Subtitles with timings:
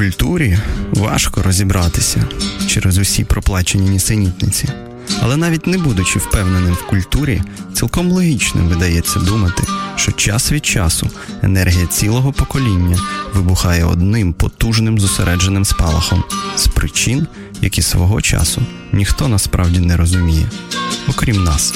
[0.00, 0.58] культурі
[0.92, 2.24] важко розібратися
[2.66, 4.68] через усі проплачені нісенітниці.
[5.22, 7.42] Але навіть не будучи впевненим в культурі,
[7.74, 9.62] цілком логічним видається думати,
[9.96, 11.10] що час від часу
[11.42, 12.98] енергія цілого покоління
[13.34, 16.24] вибухає одним потужним зосередженим спалахом
[16.56, 17.26] з причин,
[17.60, 18.62] які свого часу
[18.92, 20.50] ніхто насправді не розуміє,
[21.08, 21.74] окрім нас.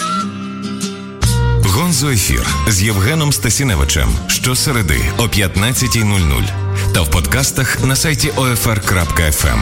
[1.64, 6.63] Гонзо ефір з Євгеном Стасіневичем щосереди о 15.00
[6.94, 9.58] та в подкастах на сайті OFR.FM.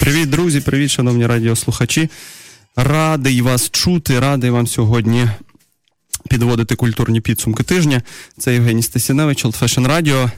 [0.00, 2.08] Привіт, друзі, привіт, шановні радіослухачі.
[2.76, 5.28] Радий вас чути, радий вам сьогодні
[6.28, 8.02] підводити культурні підсумки тижня.
[8.38, 10.30] Це Євгеній Стасіневич, Old Fashion Radio.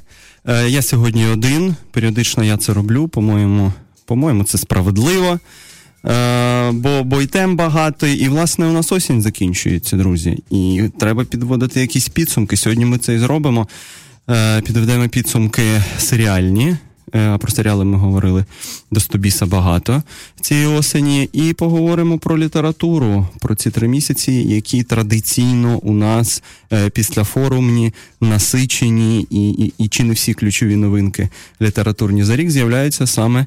[0.47, 1.77] Е, я сьогодні один.
[1.91, 3.09] Періодично я це роблю.
[3.09, 3.73] По-моєму,
[4.05, 5.39] по-моєму, це справедливо.
[6.07, 10.43] Е, бо бо й тем багато, і власне у нас осінь закінчується, друзі.
[10.51, 12.57] І треба підводити якісь підсумки.
[12.57, 13.69] Сьогодні ми це і зробимо.
[14.31, 16.77] Е, підведемо підсумки серіальні.
[17.15, 18.45] Е, про серіали ми говорили
[18.91, 20.03] до Стобіса багато
[20.41, 21.29] цієї осені.
[21.33, 27.95] І поговоримо про літературу, про ці три місяці, які традиційно у нас е, після форумні
[28.21, 31.29] насичені, і, і, і чи не всі ключові новинки
[31.63, 33.47] літературні за рік з'являються саме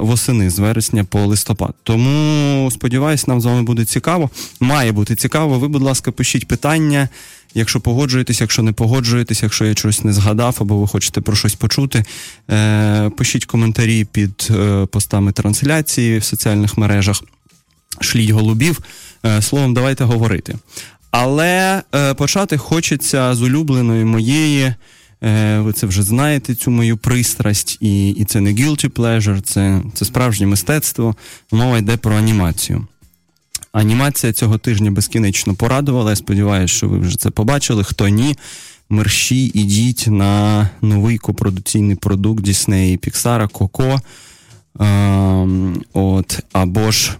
[0.00, 1.74] восени з вересня по листопад.
[1.82, 4.30] Тому сподіваюся, нам з вами буде цікаво.
[4.60, 5.58] Має бути цікаво.
[5.58, 7.08] Ви, будь ласка, пишіть питання.
[7.54, 11.54] Якщо погоджуєтесь, якщо не погоджуєтесь, якщо я щось не згадав, або ви хочете про щось
[11.54, 12.04] почути,
[12.50, 17.22] е, пишіть коментарі під е, постами трансляції в соціальних мережах,
[18.00, 18.80] шліть голубів.
[19.26, 20.56] Е, словом, давайте говорити.
[21.10, 21.82] Але
[22.16, 24.74] почати хочеться з улюбленої моєї.
[25.58, 30.04] Ви це вже знаєте, цю мою пристрасть, і і це не guilty pleasure, це, це
[30.04, 31.16] справжнє мистецтво.
[31.52, 32.86] Мова йде про анімацію.
[33.72, 36.10] Анімація цього тижня безкінечно порадувала.
[36.10, 37.84] Я сподіваюся, що ви вже це побачили.
[37.84, 38.36] Хто ні,
[38.88, 44.00] мерщі ідіть на новий копродуційний продукт Діснеї Піксара Коко.
[45.92, 47.16] От, Або ж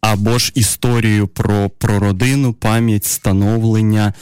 [0.00, 4.12] або ж історію про про родину, пам'ять, становлення.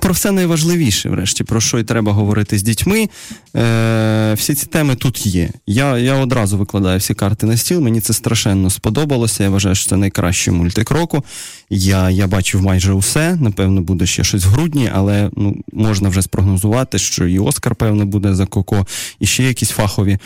[0.00, 3.08] Про все найважливіше, врешті, про що й треба говорити з дітьми.
[3.56, 5.50] Е, Всі ці теми тут є.
[5.66, 7.80] Я я одразу викладаю всі карти на стіл.
[7.80, 9.42] Мені це страшенно сподобалося.
[9.44, 11.24] Я вважаю, що це найкращий мультик року.
[11.70, 13.36] Я я бачив майже усе.
[13.40, 18.06] Напевно, буде ще щось в грудні, але ну, можна вже спрогнозувати, що і Оскар, певно,
[18.06, 18.86] буде за Коко,
[19.20, 20.18] і ще якісь фахові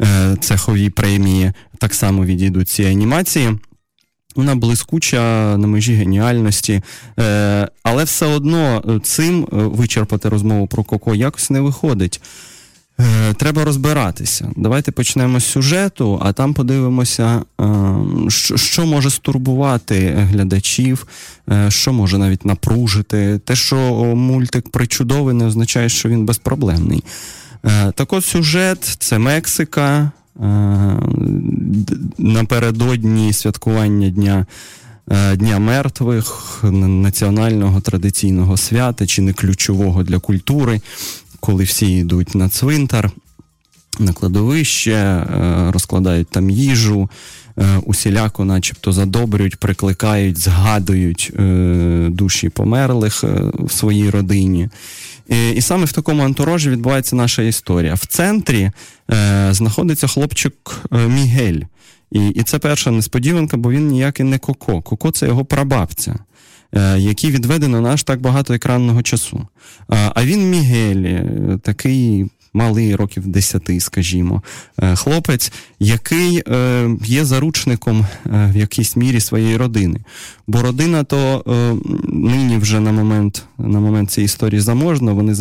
[0.00, 3.58] е, цехові премії так само відійдуть ці анімації.
[4.36, 6.82] Вона блискуча на межі геніальності,
[7.18, 12.20] е, але все одно е, цим е, вичерпати розмову про Коко якось не виходить.
[13.36, 14.50] Треба розбиратися.
[14.56, 17.42] Давайте почнемо з сюжету, а там подивимося,
[18.56, 21.06] що може стурбувати глядачів,
[21.68, 23.40] що може навіть напружити.
[23.44, 23.76] Те, що
[24.14, 27.04] мультик причудовий, не означає, що він безпроблемний.
[27.94, 30.10] Так от сюжет це Мексика.
[30.40, 30.96] Е,
[32.18, 34.46] напередодні святкування Дня
[35.10, 40.80] е, Дня мертвих, національного традиційного свята, чи не ключового для культури,
[41.40, 43.10] коли всі йдуть на цвинтар,
[43.98, 47.10] на кладовище, е, розкладають там їжу,
[47.84, 51.32] усіляко, начебто, задобрюють, прикликають, згадують
[52.08, 53.24] душі померлих
[53.58, 54.68] в своїй родині.
[55.28, 57.94] І, і саме в такому антуражі відбувається наша історія.
[57.94, 58.70] В центрі
[59.10, 60.54] е, знаходиться хлопчик
[60.92, 61.60] е, Мігель.
[62.12, 64.82] І і це перша несподіванка, бо він ніякий не Коко.
[64.82, 66.18] Коко це його прабабця,
[66.72, 69.46] е, який відведено наш так багато екранного часу.
[69.88, 72.26] А він Мігель, е, такий
[72.56, 74.42] малий років 10, скажімо,
[74.82, 80.00] е, хлопець, який е, є заручником е, в якійсь мірі своєї родини.
[80.46, 81.42] Бо родина то
[82.08, 85.34] нині вже на момент на момент цієї історії заможна, вони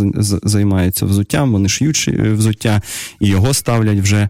[0.43, 2.81] займаються взуттям, вони шиють взуття
[3.19, 4.29] і його ставлять вже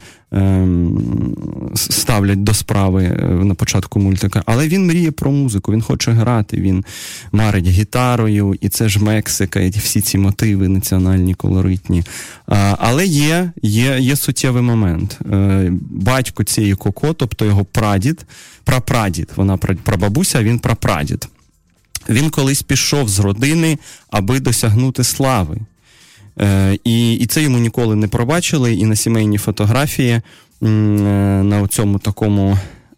[1.76, 4.44] ставлять до справи е, на початку мультика.
[4.46, 6.86] Але він мріє про музику, він хоче грати, він
[7.32, 12.04] марить гітарою, і це ж Мексика, і всі ці мотиви національні, колоритні.
[12.78, 15.20] Але є є, є суттєвий момент.
[15.32, 18.26] Е, батько цієї коко, тобто його прадід,
[18.64, 21.28] прапрадід, вона прабабуся, а він прапрадід.
[22.10, 23.78] Він колись пішов з родини,
[24.10, 25.58] аби досягнути слави.
[26.42, 28.74] Е, І і це йому ніколи не пробачили.
[28.74, 30.22] І на сімейній фотографії е,
[31.44, 32.58] на цьому такому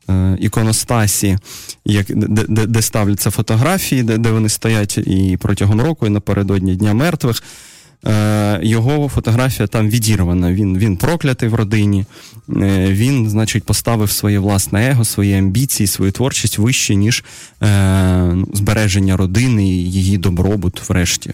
[0.10, 1.38] е, іконостасі,
[1.86, 6.76] як, де, де де, ставляться фотографії, де, де вони стоять і протягом року, і напередодні
[6.76, 7.44] Дня мертвих.
[8.06, 10.54] Е, його фотографія там відірвана.
[10.54, 12.06] Він він проклятий в родині.
[12.50, 17.24] Е, він, значить, поставив своє власне его, свої амбіції, свою творчість вище, ніж
[17.64, 21.34] е, збереження родини і її добробут, врешті.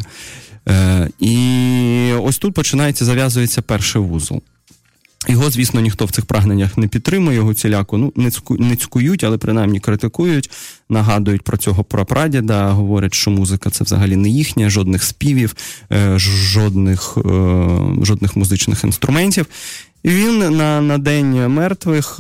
[0.70, 4.42] Е, І ось тут починається, зав'язується перший вузол.
[5.28, 8.14] Його, звісно, ніхто в цих прагненнях не підтримує, його ціляку ну,
[8.50, 10.52] не цькують, але принаймні критикують,
[10.90, 15.56] нагадують про цього прапрадіда, говорять, що музика це взагалі не їхня, жодних співів,
[15.92, 17.22] е, жодних е,
[18.02, 19.46] жодних музичних інструментів.
[20.04, 22.20] І він на на День мертвих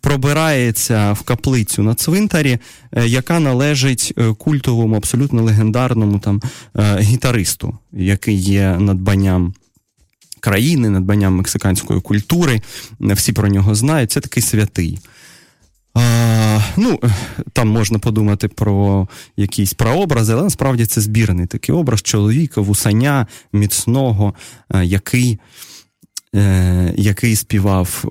[0.00, 2.58] пробирається в каплицю на цвинтарі,
[2.92, 6.42] е, яка належить е, культовому, абсолютно легендарному там
[6.76, 9.54] е, гітаристу, який є надбанням
[10.40, 12.60] країни, надбанням мексиканської культури.
[13.00, 14.10] Всі про нього знають.
[14.10, 14.98] Це такий святий.
[15.94, 17.00] А, Ну,
[17.52, 24.34] Там можна подумати про якісь прообрази, але насправді це збірний такий образ чоловіка, вусаня, міцного,
[24.82, 25.38] який
[26.96, 28.04] який співав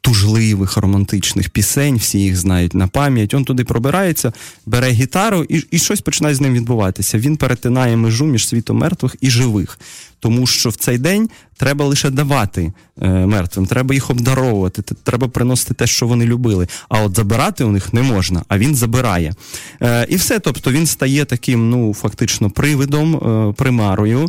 [0.00, 3.34] тужливих романтичних пісень, всі їх знають на пам'ять.
[3.34, 4.32] Он туди пробирається,
[4.66, 7.18] бере гітару і і щось починає з ним відбуватися.
[7.18, 9.78] Він перетинає межу між світом мертвих і живих.
[10.20, 12.72] Тому що в цей день треба лише давати
[13.02, 16.68] е, мертвим, треба їх обдаровувати, треба приносити те, що вони любили.
[16.88, 19.34] А от забирати у них не можна, а він забирає.
[19.82, 20.38] Е, І все.
[20.38, 24.28] Тобто він стає таким, ну фактично, привидом, е, примарою.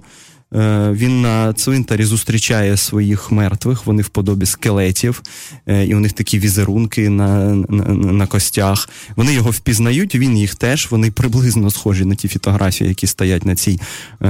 [0.55, 5.23] Е, він на цвинтарі зустрічає своїх мертвих, вони в подобі скелетів,
[5.67, 8.89] е, і у них такі візерунки на на, на костях.
[9.15, 10.87] Вони його впізнають, він їх теж.
[10.91, 13.79] Вони приблизно схожі на ті фотографії, які стоять на цій,
[14.21, 14.27] е,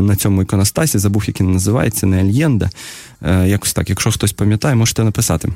[0.00, 0.98] на цьому іконостасі.
[0.98, 2.70] Забув, як він називається, не Альєнда.
[3.46, 5.48] Якось так, якщо хтось пам'ятає, можете написати.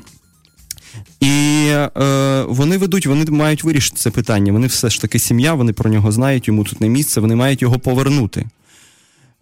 [1.19, 4.53] І е, вони ведуть, вони мають вирішити це питання.
[4.53, 7.61] Вони все ж таки сім'я, вони про нього знають, йому тут не місце, вони мають
[7.61, 8.45] його повернути.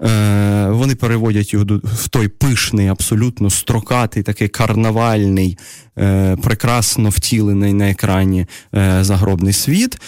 [0.02, 5.58] Е, вони переводять його в той пишний, абсолютно строкатий, такий карнавальний,
[5.98, 10.02] е, прекрасно втілений на екрані е, загробний світ.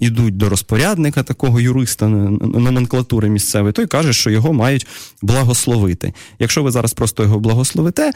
[0.00, 4.86] Ідуть до розпорядника такого юриста номенклатури місцевої, той каже, що його мають
[5.22, 6.12] благословити.
[6.38, 8.12] Якщо ви зараз просто його благословите,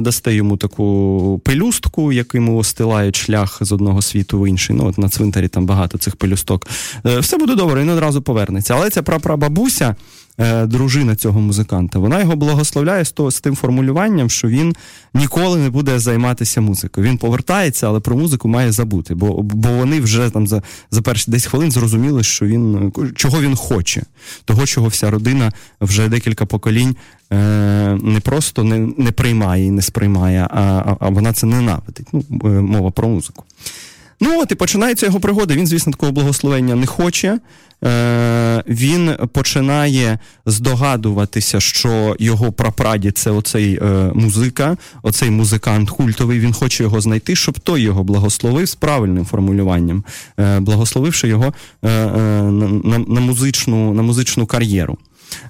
[0.00, 4.76] дасте йому таку пелюстку, яким остилають шлях з одного світу в інший.
[4.76, 6.66] Ну, от на цвинтарі там багато цих пелюсток.
[7.04, 8.74] Все буде добре, він одразу повернеться.
[8.74, 9.96] Але ця прапрабабуся.
[10.40, 11.98] Е, дружина цього музиканта.
[11.98, 14.76] Вона його благословляє з того з тим формулюванням, що він
[15.14, 17.06] ніколи не буде займатися музикою.
[17.06, 19.14] Він повертається, але про музику має забути.
[19.14, 23.56] Бо бо вони вже там за за перші 10 хвилин зрозуміли, що він чого він
[23.56, 24.02] хоче,
[24.44, 26.96] того, чого вся родина вже декілька поколінь.
[27.32, 27.36] Е,
[28.02, 32.06] не просто не не приймає і не сприймає, а а, вона це ненавидить.
[32.12, 33.44] Ну, е, Мова про музику.
[34.20, 35.56] Ну от і починається його пригоди.
[35.56, 37.38] Він, звісно, такого благословення не хоче.
[37.84, 46.40] Е, Він починає здогадуватися, що його прапрадід це оцей е, музика, оцей музикант культовий.
[46.40, 50.04] Він хоче його знайти, щоб той його благословив з правильним формулюванням,
[50.38, 54.98] е, благословивши його е, е, на, на, музичну, на музичну кар'єру.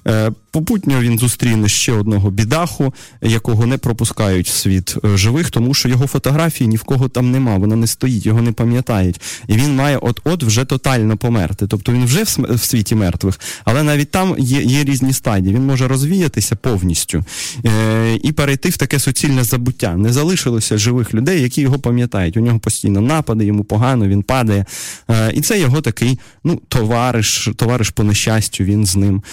[0.07, 5.73] Е, попутньо він зустріне ще одного бідаху, якого не пропускають в світ е, живих, тому
[5.73, 9.21] що його фотографії ні в кого там нема, вона не стоїть, його не пам'ятають.
[9.47, 11.67] І він має от-от вже тотально померти.
[11.67, 15.55] Тобто він вже в світі мертвих, але навіть там є є різні стадії.
[15.55, 17.23] Він може розвіятися повністю
[17.65, 19.95] е, і перейти в таке суцільне забуття.
[19.95, 22.37] Не залишилося живих людей, які його пам'ятають.
[22.37, 24.65] У нього постійно напади, йому погано, він падає.
[25.09, 29.23] Е, І це його такий ну, товариш, товариш по нещастю, він з ним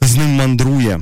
[0.00, 1.00] з ним мандрує.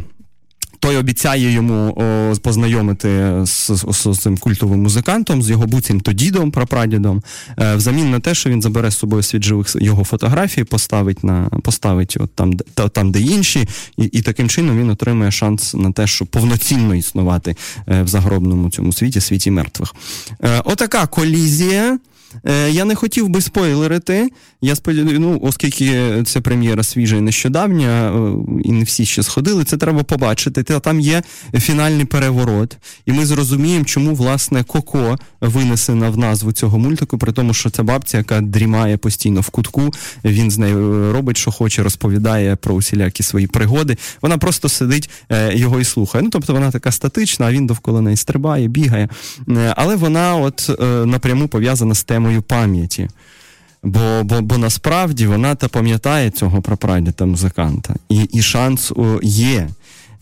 [0.79, 6.51] Той обіцяє йому о, познайомити з, з, з цим культовим музикантом, з його буцімто дідом,
[6.51, 7.23] прапрадідом,
[7.59, 11.49] е, взамін на те, що він забере з собою світ живих його фотографії, поставить на
[11.63, 13.69] поставить от там, та, там, де інші,
[13.99, 17.57] і і таким чином він отримує шанс на те, щоб повноцінно існувати
[17.89, 19.95] е, в загробному цьому світі, світі мертвих.
[20.43, 21.99] Е, отака колізія.
[22.45, 24.31] Е, я не хотів би спойлерити.
[24.61, 28.33] Я сподіваюся, ну, оскільки це прем'єра свіжа і нещодавня, е,
[28.65, 30.63] і не всі ще сходили, це треба побачити.
[30.63, 31.23] Та там є
[31.55, 37.55] фінальний переворот, і ми зрозуміємо, чому власне Коко винесена в назву цього мультику, при тому,
[37.55, 39.95] що це бабця, яка дрімає постійно в кутку.
[40.25, 43.97] Він з нею робить, що хоче, розповідає про усілякі свої пригоди.
[44.23, 46.25] Вона просто сидить е, його і слухає.
[46.25, 49.09] Ну тобто вона така статична, а він довкола неї стрибає, бігає.
[49.77, 50.71] Але вона, от
[51.07, 53.09] напряму пов'язана з темою темою пам'яті.
[53.83, 57.95] Бо бо, бо насправді вона та пам'ятає цього прапрадіда музиканта.
[58.09, 58.93] І і шанс
[59.23, 59.69] є.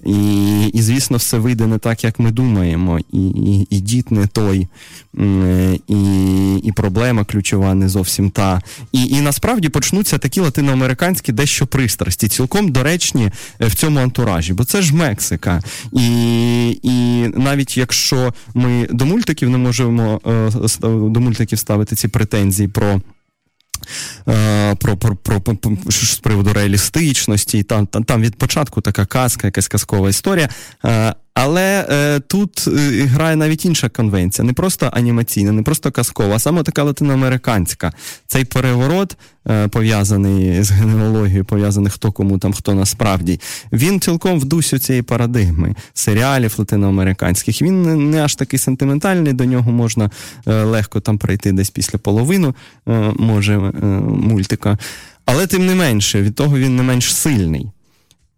[0.04, 2.98] І, і, звісно, все вийде не так, як ми думаємо.
[3.12, 4.68] І і, і дід не той,
[5.88, 8.62] і і проблема ключова не зовсім та.
[8.92, 13.30] І і насправді почнуться такі латиноамериканські дещо пристрасті, цілком доречні
[13.60, 15.62] е, в цьому антуражі, бо це ж Мексика.
[15.92, 20.50] І і навіть якщо ми до мультиків не можемо е,
[20.82, 23.00] до мультиків ставити ці претензії про.
[24.78, 25.56] Про про, про, про
[25.90, 30.48] з приводу реалістичності, там там, там від початку така казка, якась казкова історія.
[31.34, 32.70] Але е, тут е,
[33.04, 37.92] грає навіть інша конвенція, не просто анімаційна, не просто казкова, а саме така латиноамериканська.
[38.26, 39.16] Цей переворот,
[39.48, 43.40] е, пов'язаний з генеалогією, пов'язаний хто кому там, хто насправді,
[43.72, 47.62] він цілком в дусі цієї парадигми серіалів латиноамериканських.
[47.62, 50.10] Він не, аж такий сентиментальний, до нього можна
[50.46, 52.54] е, легко там пройти десь після половину,
[52.88, 54.78] е, може, е, мультика.
[55.26, 57.70] Але тим не менше, від того він не менш сильний.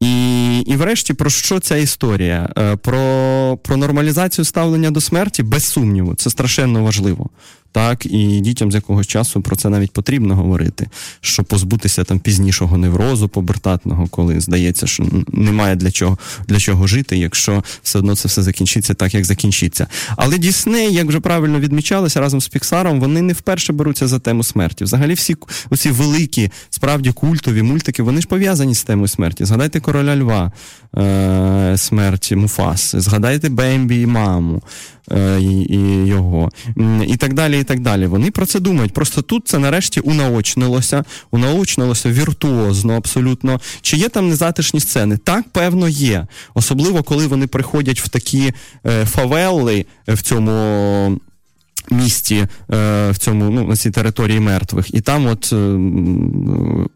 [0.00, 2.48] І і врешті, про що ця історія?
[2.58, 7.30] Е, про про нормалізацію ставлення до смерті, без сумніву, це страшенно важливо
[7.73, 10.88] так і дітям з якогось часу про це навіть потрібно говорити,
[11.20, 16.18] щоб позбутися там пізнішого неврозу побертатного, коли здається, що немає для чого
[16.49, 19.87] для чого жити, якщо все одно це все закінчиться так, як закінчиться.
[20.16, 24.42] Але Дісней, як вже правильно відмічалося, разом з Піксаром, вони не вперше беруться за тему
[24.44, 24.85] смерті.
[24.85, 25.37] Взагалі, всі
[25.70, 29.44] оці великі, справді культові мультики, вони ж пов'язані з темою смерті.
[29.44, 30.52] Згадайте короля Льва,
[30.96, 34.62] е- смерті Муфаси, згадайте Бембі і маму.
[35.12, 36.50] Е, і його,
[37.06, 37.60] і так далі.
[37.60, 38.06] і так далі.
[38.06, 38.92] Вони про це думають.
[38.92, 43.60] Просто тут це нарешті унаочнилося, унаочнилося віртуозно, абсолютно.
[43.80, 45.16] Чи є там незатишні сцени?
[45.16, 46.26] Так, певно, є.
[46.54, 48.52] Особливо, коли вони приходять в такі
[48.86, 51.20] е, фавели в цьому
[51.90, 52.46] місті е,
[53.10, 54.94] в цьому, ну, на цій території мертвих.
[54.94, 55.54] І там от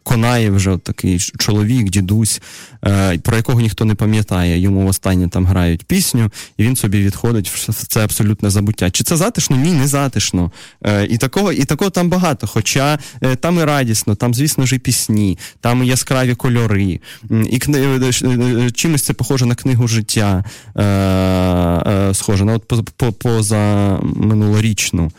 [0.00, 2.42] е, конає вже такий чоловік, дідусь,
[2.86, 4.58] е, про якого ніхто не пам'ятає.
[4.58, 8.90] Йому останнє там грають пісню, і він собі відходить в це абсолютне забуття.
[8.90, 9.56] Чи це затишно?
[9.56, 10.50] Ні, не затишно.
[11.08, 12.46] І такого і такого там багато.
[12.46, 12.98] Хоча
[13.40, 17.00] там і радісно, там, звісно ж, і пісні, там і яскраві кольори.
[17.50, 18.00] І кни...
[18.74, 20.44] чимось це похоже на книгу життя.
[22.12, 25.10] Схоже, на от поза минулоріч графічну е,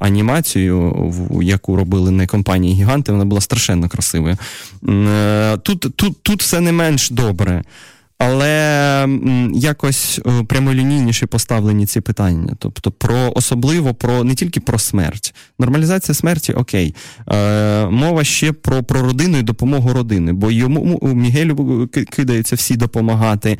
[0.00, 4.36] анімацію, в, яку робили не компанії Гіганти, вона була страшенно красивою.
[4.88, 7.62] Е, тут, тут, Тут все не менш добре
[8.18, 9.08] але
[9.54, 12.54] якось е, прямолінійніше поставлені ці питання.
[12.58, 15.34] Тобто, про особливо про не тільки про смерть.
[15.58, 16.94] Нормалізація смерті окей.
[17.28, 23.58] Е, Мова ще про про родину і допомогу родини, бо йому Мігелю кидаються всі допомагати.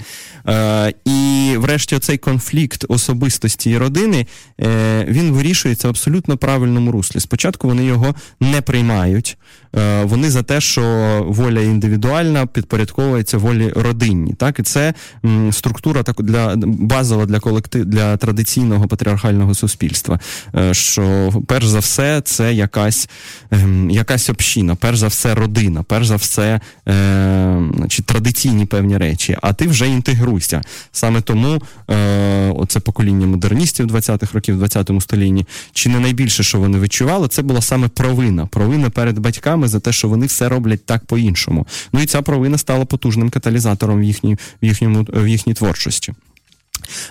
[0.49, 4.27] Е, І, врешті, оцей конфлікт особистості і родини
[4.61, 7.21] е, він вирішується в абсолютно правильному руслі.
[7.21, 9.39] Спочатку вони його не приймають.
[9.76, 10.83] Е, Вони за те, що
[11.28, 14.33] воля індивідуальна підпорядковується волі родинні.
[14.33, 14.95] Так, і це
[15.52, 20.21] структура так для базова для колектив для традиційного патріархального суспільства.
[20.57, 23.09] Е, що перш за все це якась
[23.52, 29.37] е, якась община, перш за все, родина, перш за все, е, значить, традиційні певні речі.
[29.43, 30.62] А ти вже інтегруйся.
[30.93, 36.78] Саме тому е, оце покоління модерністів 20-х років, 20-му столітті, чи не найбільше, що вони
[36.78, 38.47] відчували, це була саме провина.
[38.47, 41.66] Провина перед батьками за те, що вони все роблять так по-іншому.
[41.92, 46.14] Ну і ця провина стала потужним каталізатором в їхній в їхньому в їхній творчості.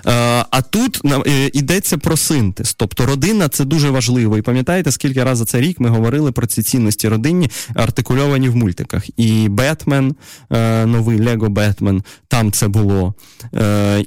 [0.05, 0.11] Е,
[0.51, 2.73] а тут е, йдеться про синтез.
[2.73, 4.37] Тобто родина це дуже важливо.
[4.37, 8.55] І пам'ятаєте, скільки разів за цей рік ми говорили про ці цінності родинні, артикульовані в
[8.55, 9.03] мультиках.
[9.17, 10.15] І Бетмен,
[10.51, 13.13] е, новий Лего Бетмен, там це було,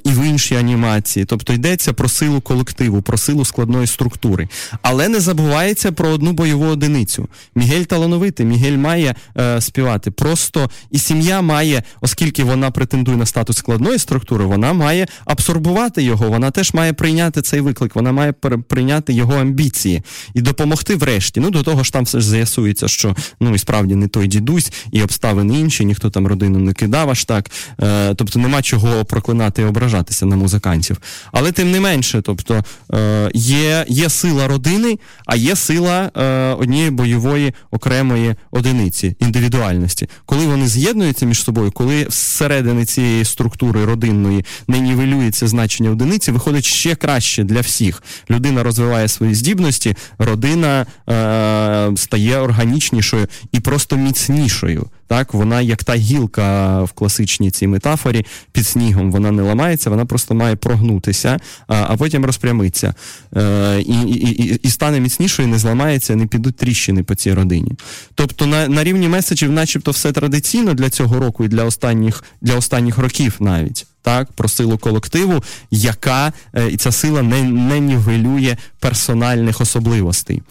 [0.03, 1.25] і в іншій анімації.
[1.25, 4.49] Тобто йдеться про силу колективу, про силу складної структури.
[4.81, 7.27] Але не забувається про одну бойову одиницю.
[7.55, 9.15] Мігель талановитий, Мігель має
[9.59, 10.11] співати.
[10.11, 16.03] Просто і сім'я має, оскільки вона претендує на статус складної структури, вона має абсорбувати абсорбувати
[16.03, 18.31] його, вона теж має прийняти цей виклик, вона має
[18.67, 20.01] прийняти його амбіції
[20.33, 21.39] і допомогти врешті.
[21.39, 24.71] Ну до того ж там все ж з'ясується, що ну і справді не той дідусь,
[24.91, 27.51] і обставини інші, ніхто там родину не кидав аж так.
[27.81, 30.97] Е, Тобто нема чого проклинати і ображатися на музикантів.
[31.31, 36.89] Але тим не менше, тобто е, є є сила родини, а є сила е, однієї
[36.89, 40.09] бойової окремої одиниці, індивідуальності.
[40.25, 46.65] Коли вони з'єднуються між собою, коли всередині цієї структури родинної не нівелюється значення одиниці виходить
[46.65, 48.03] ще краще для всіх.
[48.29, 54.87] Людина розвиває свої здібності, родина е, стає органічнішою і просто міцнішою.
[55.07, 59.11] Так, вона як та гілка в класичній цій метафорі під снігом.
[59.11, 62.93] Вона не ламається, вона просто має прогнутися, а а потім розпрямиться.
[63.35, 67.71] Е, і, і, і стане міцнішою, не зламається, не підуть тріщини по цій родині.
[68.15, 72.55] Тобто на на рівні меседжів, начебто, все традиційно для цього року і для останніх для
[72.55, 78.57] останніх років навіть так, про силу колективу, яка е, і ця сила не, не нівелює
[78.79, 80.41] персональних особливостей.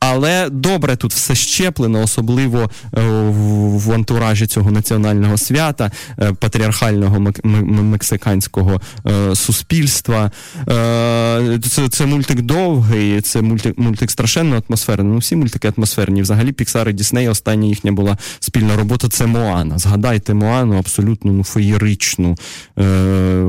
[0.00, 3.00] Але добре тут все щеплено, особливо е,
[3.68, 10.30] в антуражі цього національного свята, е, патріархального мексиканського е, суспільства.
[11.70, 15.12] Це це мультик довгий, це мультик мультик страшенно атмосферний.
[15.12, 16.22] Ну, всі мультики атмосферні.
[16.22, 19.08] Взагалі, Піксар і Дісней, остання їхня була спільна робота.
[19.08, 19.78] Це Моана.
[19.78, 22.36] Згадайте Моану абсолютно ну, феєричну,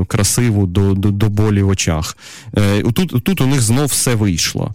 [0.06, 2.16] красиву до до, до болі в очах.
[2.94, 4.74] Тут тут у них знов все вийшло.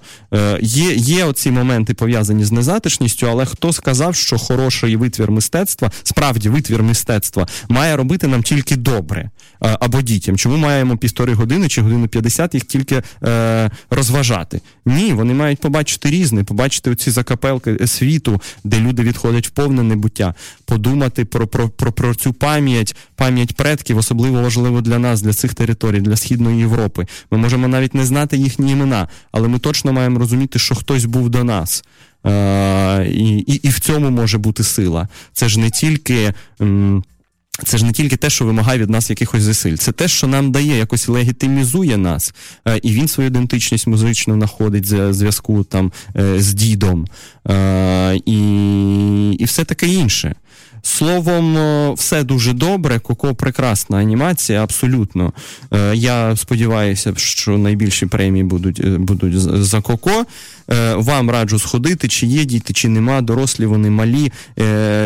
[0.61, 5.91] Є є оці моменти моменти пов'язані з незатишністю, але хто сказав, що хороший витвір мистецтва,
[6.03, 9.29] справді витвір мистецтва, має робити нам тільки добре
[9.59, 10.37] або дітям?
[10.37, 14.61] Чому маємо півтори години чи годину 50 їх тільки е, розважати?
[14.85, 20.33] Ні, вони мають побачити різне, побачити оці закапелки світу, де люди відходять в повне небуття,
[20.65, 25.53] подумати про, про, про, про цю пам'ять, пам'ять предків, особливо важливо для нас, для цих
[25.53, 27.05] територій, для Східної Європи.
[27.31, 31.29] Ми можемо навіть не знати їхні імена, але ми точно маємо розуміти, що хтось був
[31.29, 31.83] до нас нас.
[33.05, 35.07] І і, і в цьому може бути сила.
[35.33, 36.33] Це ж не тільки.
[37.63, 40.51] Це ж не тільки те, що вимагає від нас якихось зусиль, це те, що нам
[40.51, 42.33] дає, якось легітимізує нас,
[42.81, 47.07] і він свою ідентичність музичну знаходить в зв'язку там е, з дідом,
[48.25, 50.35] і і все таке інше.
[50.85, 51.57] Словом,
[51.93, 52.99] все дуже добре.
[52.99, 55.33] Коко прекрасна анімація, абсолютно.
[55.73, 60.25] Е, я сподіваюся, що найбільші премії будуть е, будуть за Коко.
[60.69, 64.31] Е, вам раджу сходити, чи є діти, чи нема, дорослі вони малі.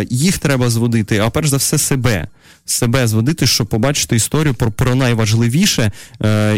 [0.09, 2.27] Їх треба зводити, а перш за все, себе.
[2.65, 5.91] Себе зводити, щоб побачити історію про про найважливіше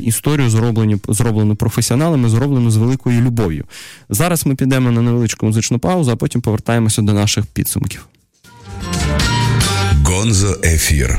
[0.02, 3.66] історію, зроблену зроблену професіоналами, зроблену з великою любов'ю.
[4.10, 8.08] Зараз ми підемо на невеличку музичну паузу, а потім повертаємося до наших підсумків.
[10.27, 11.19] Гонзо Ефір.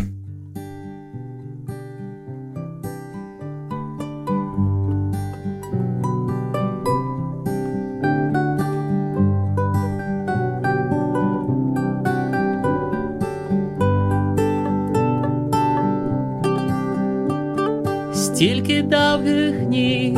[18.13, 20.17] Стільки довгих ніг,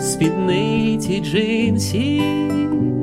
[0.00, 3.01] спідниці джинсів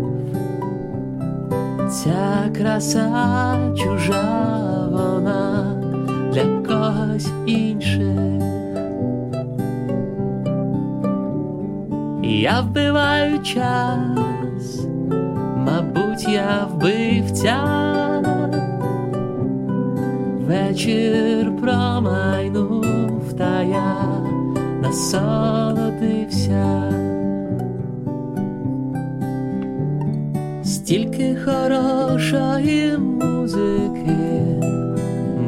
[1.90, 5.74] ця краса чужа вона
[6.32, 8.18] для когось інших.
[12.22, 14.86] Я вбиваю час,
[15.56, 17.58] мабуть, я вбивця,
[20.46, 23.96] вечір промайнув, та я
[24.82, 25.90] насолодився.
[30.70, 34.30] Стільки хорошої музики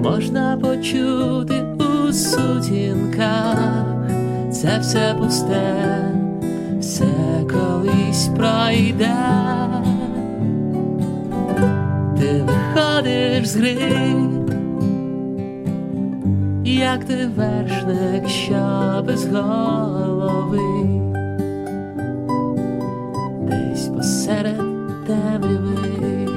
[0.03, 3.85] можна почути у сутінках,
[4.53, 6.11] це все пусте,
[6.81, 7.05] все
[7.53, 9.17] колись пройде,
[12.19, 13.77] ти виходиш з гри,
[16.65, 20.61] як ти вершник, що без голови,
[23.49, 24.62] десь посеред
[25.07, 26.29] темряви,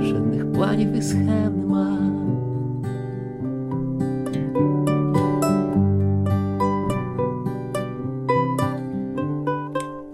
[0.00, 1.98] жодних планів і схем нема.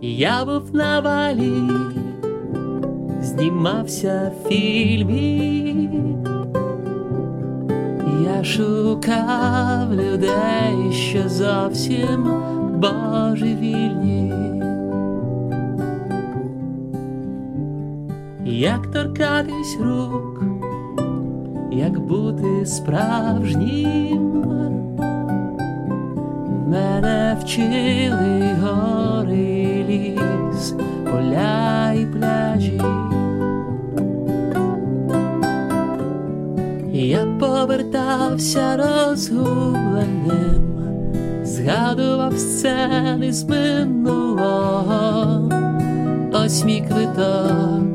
[0.01, 1.53] Я був на валі,
[3.23, 5.91] знімався в фільмі,
[8.25, 12.33] я шукав людей, що зовсім
[12.75, 14.52] божевільні.
[18.63, 20.43] Як торкатись рук,
[21.73, 24.45] як бути справжнім,
[26.69, 30.75] мене вчили гори ліс,
[31.11, 32.83] поля і пляжі.
[36.93, 40.85] Я повертався розгубленим,
[41.45, 45.51] згадував сцени з минулого,
[46.33, 47.92] ось мій квиток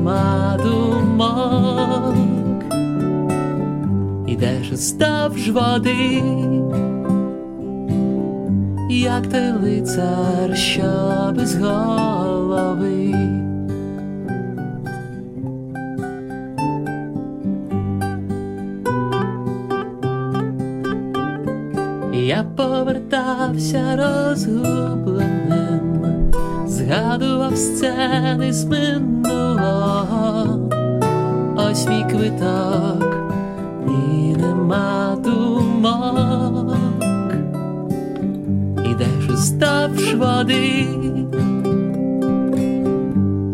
[0.00, 2.14] нема думок,
[4.28, 6.22] ідеш став ж води,
[8.90, 13.14] як той лицар, що без голови.
[22.12, 25.79] Я повертався розгубленим
[26.90, 30.58] згадував сцени з минулого,
[31.56, 33.16] ось мій квиток,
[33.86, 36.76] і нема думок,
[38.90, 40.86] ідеш уздовж води,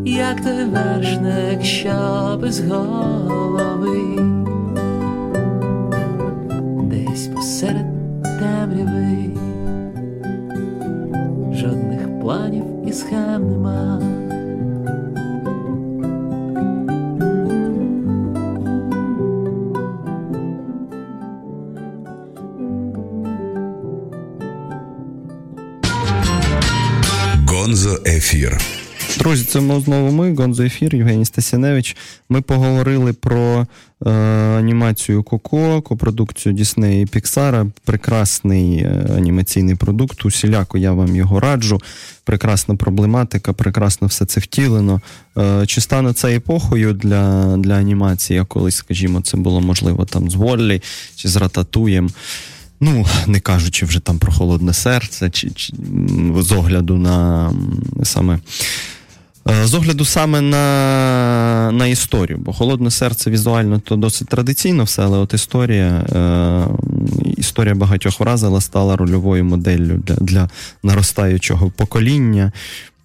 [0.04, 4.20] як той вершник, що без голови,
[6.82, 7.86] десь посеред
[8.22, 9.30] темряви,
[12.96, 14.00] схем нема.
[27.46, 28.75] Гонзо Ефір.
[29.26, 31.96] Друзі, це ми знову ми, Гонзо Ефір, Євгеній Стасіневич.
[32.28, 33.66] Ми поговорили про
[34.06, 34.10] е,
[34.58, 37.66] анімацію Коко, копродукцію Діснея і Піксара.
[37.84, 40.24] Прекрасний е, анімаційний продукт.
[40.24, 41.80] Усіляко я вам його раджу.
[42.24, 45.00] Прекрасна проблематика, прекрасно все це втілено.
[45.38, 48.44] Е, чи стане це епохою для для анімації?
[48.48, 50.82] Колись, скажімо, це було можливо там з Воллі
[51.16, 52.10] чи з Рататуєм.
[52.80, 55.72] Ну, не кажучи вже там про холодне серце, чи, чи
[56.40, 57.52] з огляду на
[58.02, 58.38] саме.
[59.64, 65.18] З огляду саме на на історію, бо холодне серце візуально то досить традиційно все, але
[65.18, 66.66] от історія е,
[67.36, 70.48] історія багатьох вразила, стала рольовою моделлю для для
[70.82, 72.52] наростаючого покоління.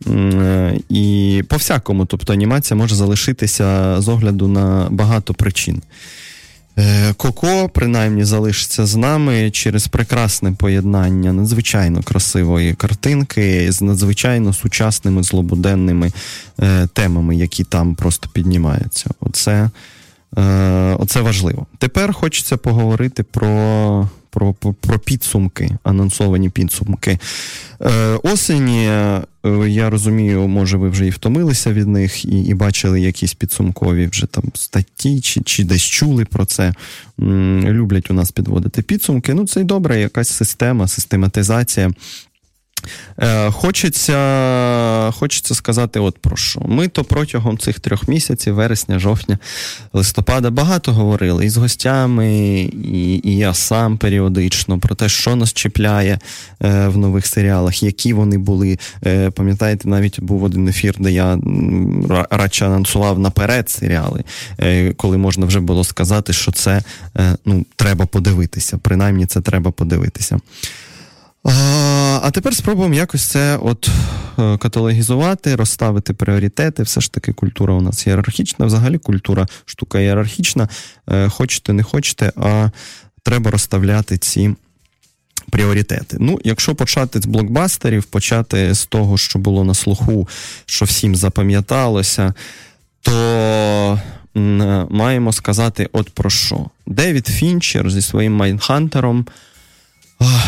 [0.08, 5.82] Е, і по всякому, тобто анімація може залишитися з огляду на багато причин.
[6.77, 15.23] Е, Коко, принаймні, залишиться з нами через прекрасне поєднання надзвичайно красивої картинки з надзвичайно сучасними
[15.23, 16.12] злобуденними
[16.60, 19.10] е, темами, які там просто піднімаються.
[19.19, 19.69] Оце,
[21.00, 21.65] Оце важливо.
[21.78, 27.20] Тепер хочеться поговорити про про про підсумки, анонсовані підсумки.
[27.82, 29.22] Е, Осені, е,
[29.67, 34.26] я розумію, може, ви вже і втомилися від них, і і бачили якісь підсумкові вже
[34.26, 36.74] там статті, чи чи десь чули про це.
[37.63, 39.34] Люблять у нас підводити підсумки.
[39.34, 41.91] Ну, це й добре, якась система, систематизація.
[43.20, 46.62] Е, хочеться хочеться сказати, от про що.
[46.65, 49.38] Ми то протягом цих трьох місяців, вересня, жовтня,
[49.94, 55.54] листопада, багато говорили і з гостями, і і я сам періодично про те, що нас
[55.54, 56.20] чіпляє
[56.63, 58.80] е, в нових серіалах, які вони були.
[59.06, 61.39] Е, пам'ятаєте, навіть був один ефір, де я
[62.30, 64.24] радше анонсував наперед серіали,
[64.60, 66.82] е, коли можна вже було сказати, що це
[67.17, 68.78] е, ну, треба подивитися.
[68.78, 70.39] Принаймні, це треба подивитися.
[71.43, 73.89] А тепер спробуємо якось це от
[74.39, 76.84] е, каталогізувати, розставити пріоритети.
[76.84, 78.65] Все ж таки, культура у нас ієрархічна.
[78.65, 80.69] Взагалі культура штука ієрархічна.
[81.10, 82.69] Е, хочете, не хочете, а
[83.23, 84.56] треба розставляти ці
[85.51, 86.17] пріоритети.
[86.19, 90.27] Ну, якщо почати з блокбастерів, почати з того, що було на слуху,
[90.65, 92.34] що всім запам'яталося,
[93.01, 93.99] то
[94.89, 96.65] маємо сказати: от про що.
[96.88, 99.26] Девід Фінчер зі своїм Mindhunter ом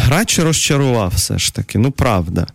[0.09, 2.47] радше розчарував все ж таки, ну правда.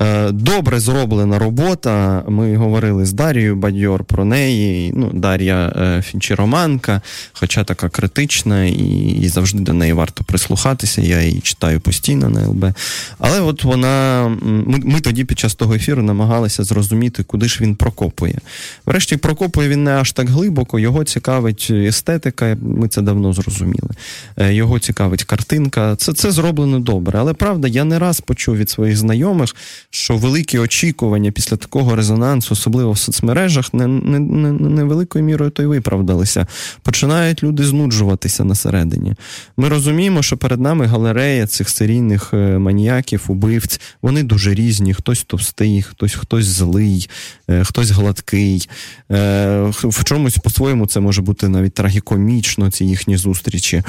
[0.00, 2.24] Е, добре зроблена робота.
[2.28, 4.92] Ми говорили з Дарією Бадьйор про неї.
[4.96, 7.00] Ну, Дар'я е, Фінчероманка,
[7.32, 11.02] хоча така критична, і і завжди до неї варто прислухатися.
[11.02, 12.72] Я її читаю постійно на ЛБ.
[13.18, 14.28] Але от вона.
[14.42, 18.38] Ми, ми тоді під час того ефіру намагалися зрозуміти, куди ж він прокопує.
[18.86, 23.90] Врешті, прокопує він не аж так глибоко, його цікавить естетика, ми це давно зрозуміли.
[24.36, 25.96] Е, його цікавить картинка.
[25.96, 27.18] Це, Це зроблено добре.
[27.18, 29.54] Але правда, я не раз почув від своїх знайомих
[29.90, 35.50] що великі очікування після такого резонансу, особливо в соцмережах, не не, не, не великою мірою
[35.50, 36.46] то й виправдалися.
[36.82, 39.14] Починають люди знуджуватися на середині.
[39.56, 43.80] Ми розуміємо, що перед нами галерея цих серійних е, маніяків, убивць.
[44.02, 44.94] Вони дуже різні.
[44.94, 47.10] Хтось товстий, хтось хтось злий,
[47.50, 48.68] е, хтось гладкий.
[49.12, 53.82] Е, в чомусь по-своєму це може бути навіть трагікомічно, ці їхні зустрічі.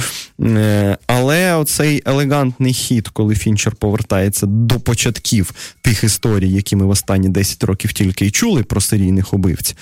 [1.08, 5.54] Але оцей елегантний хід, коли Фінчер повертається до початків
[5.89, 9.75] тих історій, які ми в останні 10 років тільки й чули про серійних убивць,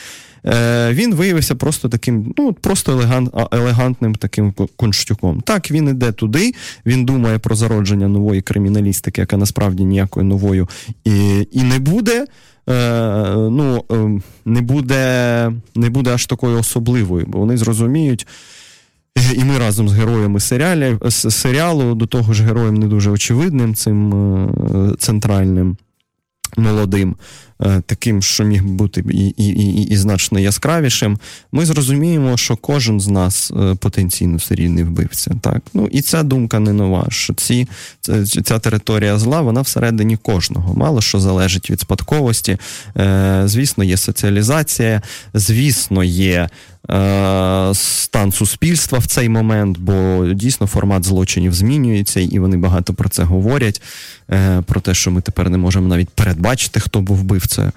[0.46, 5.42] е, він виявився просто таким, ну просто елегант, елегантним таким конштюком.
[5.42, 6.54] Так, він іде туди,
[6.86, 10.70] він думає про зародження нової криміналістики, яка насправді ніякою новою
[11.06, 12.26] і, і не буде.
[12.70, 18.28] Е, ну, е, не буде не буде аж такою особливою, бо вони зрозуміють.
[19.36, 24.96] І ми разом з героями серіалі, серіалу, до того ж, героєм не дуже очевидним, цим
[25.00, 25.78] центральним
[26.56, 27.18] молодим.
[27.62, 31.20] Е, таким, що міг бути і, і, і, і значно яскравішим,
[31.52, 35.32] ми зрозуміємо, що кожен з нас е, потенційно серійний вбивця.
[35.42, 35.62] Так?
[35.74, 37.08] Ну І ця думка не нова.
[37.10, 37.68] що ці,
[38.44, 40.74] Ця територія зла, вона всередині кожного.
[40.74, 42.58] Мало що залежить від спадковості.
[42.98, 45.02] Е, звісно, є соціалізація,
[45.34, 46.50] звісно, є.
[47.74, 53.24] Стан суспільства в цей момент, бо дійсно формат злочинів змінюється, і вони багато про це
[53.24, 53.82] говорять.
[54.66, 57.72] Про те, що ми тепер не можемо навіть передбачити, хто був вбивцею.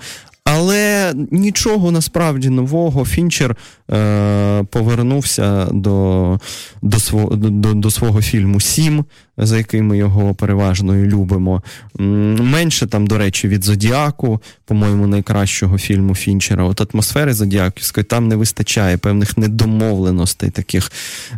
[0.44, 3.04] Але нічого насправді нового.
[3.04, 3.56] Фінчер
[3.90, 6.38] е, повернувся до
[6.82, 9.04] до, свого до, до свого фільму Сім,
[9.36, 11.62] за який ми його переважно і любимо.
[11.94, 16.64] Менше там, до речі, від Зодіаку, по-моєму, найкращого фільму Фінчера.
[16.64, 20.92] От атмосфери Зодіаківської там не вистачає певних недомовленостей, таких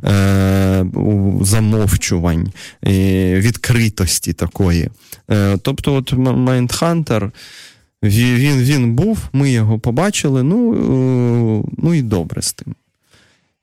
[0.05, 0.85] е,
[1.41, 2.53] замовчувань,
[2.87, 4.89] е, відкритості такої.
[5.31, 7.33] Е, Тобто, от Майндхантер.
[8.03, 10.43] Він він був, ми його побачили.
[10.43, 12.75] Ну е, ну і добре з тим.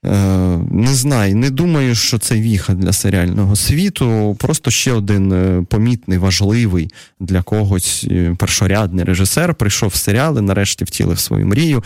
[0.06, 4.36] Е, не знаю, не думаю, що це віха для серіального світу.
[4.38, 8.06] Просто ще один е, помітний, важливий для когось
[8.38, 11.84] першорядний режисер прийшов в серіали, нарешті втілив свою мрію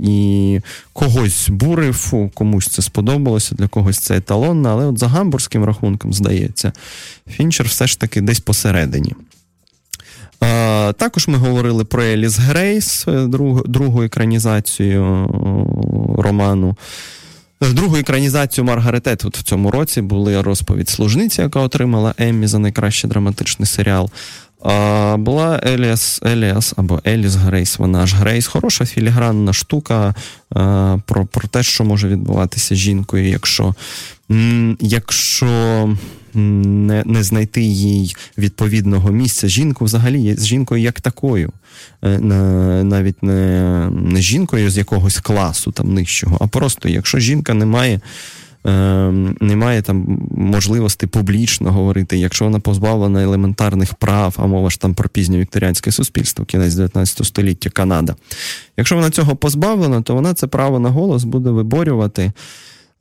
[0.00, 0.60] і
[0.92, 6.72] когось бурив, комусь це сподобалося, для когось це еталонно, але от за гамбурзьким рахунком, здається,
[7.30, 9.14] Фінчер все ж таки десь посередині.
[10.96, 16.76] Також ми говорили про Еліс Грейс, е, другу, другу екранізацію е, роману.
[17.62, 22.58] Е, другу екранізацію Маргарет Етвуд в цьому році були розповідь служниці, яка отримала Еммі за
[22.58, 24.10] найкращий драматичний серіал.
[24.64, 28.46] А, Була Alias Alias або Еліс Грейс, вона ж Грейс.
[28.46, 30.14] Хороша філігранна штука
[30.50, 33.74] а, про про те, що може відбуватися з жінкою, якщо,
[34.80, 35.46] якщо
[36.34, 39.48] не не знайти їй відповідного місця.
[39.48, 41.52] Жінку взагалі з жінкою як такою,
[42.04, 42.18] е,
[42.84, 48.00] навіть не, не жінкою з якогось класу там нижчого, а просто якщо жінка не має.
[48.64, 54.94] Ем, немає там можливості публічно говорити, якщо вона позбавлена елементарних прав, а мова ж там
[54.94, 58.16] про пізнє вікторіанське суспільство, кінець 19 століття Канада.
[58.76, 62.32] Якщо вона цього позбавлена, то вона це право на голос буде виборювати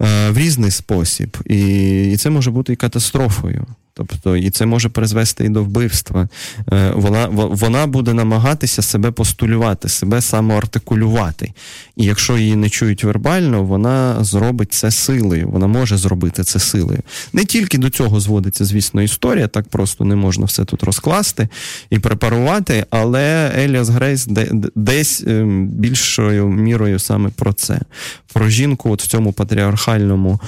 [0.02, 3.66] Е, в різний спосіб, і, і це може бути і катастрофою.
[4.08, 6.30] Тобто, і це може призвести і до вбивства.
[6.72, 11.54] Е, вона вона буде намагатися себе постулювати, себе самоартикулювати.
[11.96, 15.50] І якщо її не чують вербально, вона зробить це силою.
[15.50, 17.00] Вона може зробити це силою.
[17.34, 21.48] Не тільки до цього зводиться, звісно, історія, так просто не можна все тут розкласти
[21.90, 24.28] і препарувати, але Еліас Грейс
[24.76, 27.80] десь ем, більшою мірою саме про це.
[28.34, 30.40] Про жінку от в цьому патріархальному.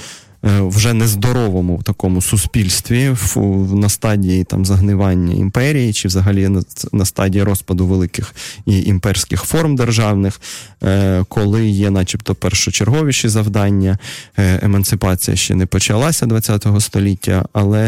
[0.46, 3.36] Е, вже нездоровому такому суспільстві, в,
[3.74, 6.48] на стадії там загнивання імперії, чи взагалі
[6.92, 8.34] на, стадії розпаду великих
[8.66, 10.40] і імперських форм державних,
[10.82, 13.98] е, коли є, начебто, першочерговіші завдання,
[14.38, 17.84] е, емансипація ще не почалася ХХ століття, але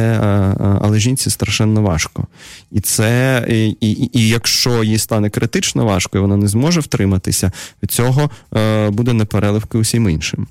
[0.82, 2.26] але жінці страшенно важко.
[2.72, 7.52] І це, і, і, і якщо їй стане критично важко, і вона не зможе втриматися,
[7.82, 8.30] від цього
[8.90, 10.46] буде непереливки усім іншим.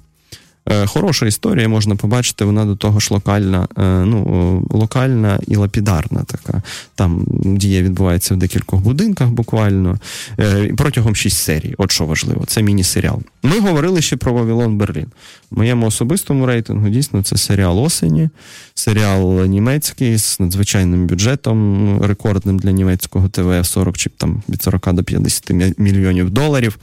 [0.69, 6.23] Е, хороша історія, можна побачити, вона до того ж локальна, е, ну, локальна і лапідарна
[6.23, 6.62] така.
[6.95, 9.99] Там дія відбувається в декількох будинках буквально
[10.39, 11.75] е, протягом шість серій.
[11.78, 13.21] От що важливо, це міні-серіал.
[13.43, 15.08] Ми говорили ще про Вавилон Берлін.
[15.51, 18.30] В моєму особистому рейтингу дійсно це серіал осені,
[18.73, 25.04] серіал німецький з надзвичайним бюджетом, рекордним для німецького ТВ 40 чи там від 40 до
[25.04, 26.80] 50 мільйонів доларів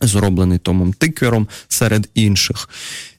[0.00, 2.68] зроблений Томом Тиквером серед інших.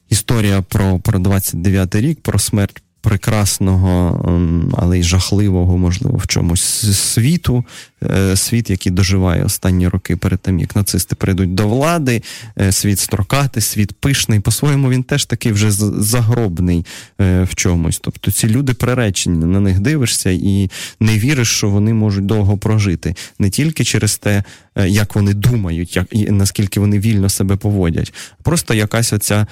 [0.08, 6.62] Історія про про 29-й рік, про смерть прекрасного, ем, але й жахливого, можливо, в чомусь
[6.98, 7.64] світу,
[8.36, 12.22] світ, який доживає останні роки перед тим, як нацисти прийдуть до влади,
[12.58, 14.40] е, світ строкатий, світ пишний.
[14.40, 16.86] По-своєму, він теж такий вже загробний
[17.20, 17.98] е, в чомусь.
[18.02, 23.14] Тобто ці люди приречені, на них дивишся і не віриш, що вони можуть довго прожити.
[23.38, 24.44] Не тільки через те,
[24.86, 28.14] як вони думають, як і наскільки вони вільно себе поводять.
[28.42, 29.46] Просто якась оця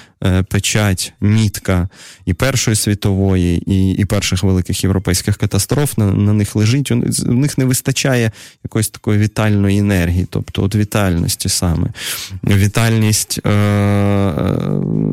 [0.48, 1.88] печать, мітка
[2.26, 6.90] і Першої світової, і і перших великих європейських катастроф на на них лежить.
[6.90, 8.32] У них не вистачає
[8.64, 11.88] якоїсь такої вітальної енергії, тобто от вітальності саме.
[12.44, 14.54] Вітальність, е, е,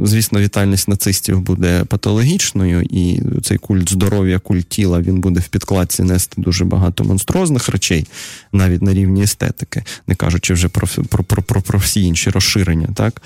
[0.03, 6.03] звісно, вітальність нацистів буде патологічною, і цей культ здоров'я, культ тіла він буде в підкладці
[6.03, 8.07] нести дуже багато монстрозних речей,
[8.51, 12.87] навіть на рівні естетики, не кажучи вже про, про, про, про, всі інші розширення.
[12.95, 13.21] так.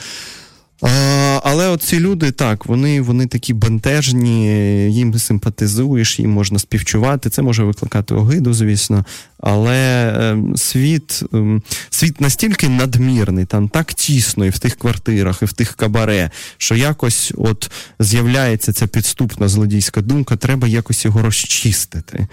[1.44, 4.46] Але оці люди так, вони вони такі бентежні,
[4.92, 7.30] їм симпатизуєш, їм можна співчувати.
[7.30, 9.06] Це може викликати огиду, звісно.
[9.42, 15.46] Але е, світ е, світ настільки надмірний, там так тісно і в тих квартирах, і
[15.46, 22.28] в тих кабаре, що якось от з'являється ця підступна злодійська думка, треба якось його розчистити.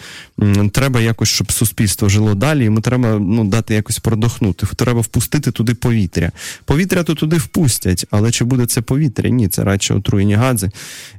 [0.72, 4.66] Треба якось, щоб суспільство жило далі, йому треба ну, дати якось продохнути.
[4.76, 6.32] Треба впустити туди повітря.
[6.64, 9.30] Повітря то туди впустять, але чи буде це повітря?
[9.30, 10.70] Ні, це радше отруєні гази,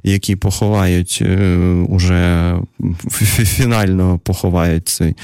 [0.02, 1.46] які поховають е,
[1.88, 2.54] уже
[3.44, 5.16] фінально поховають цей.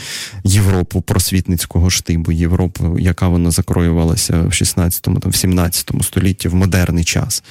[0.44, 7.04] Європу просвітницького штибу, Європу, яка вона закроювалася в 16-му, там, в 17 столітті в модерний
[7.04, 7.42] час.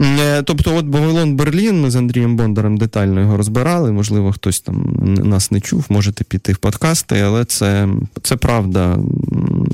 [0.00, 3.92] Е, тобто, от Бавилон Берлін, ми з Андрієм Бондарем детально його розбирали.
[3.92, 7.88] Можливо, хтось там нас не чув, можете піти в подкасти, але це
[8.22, 8.98] це правда,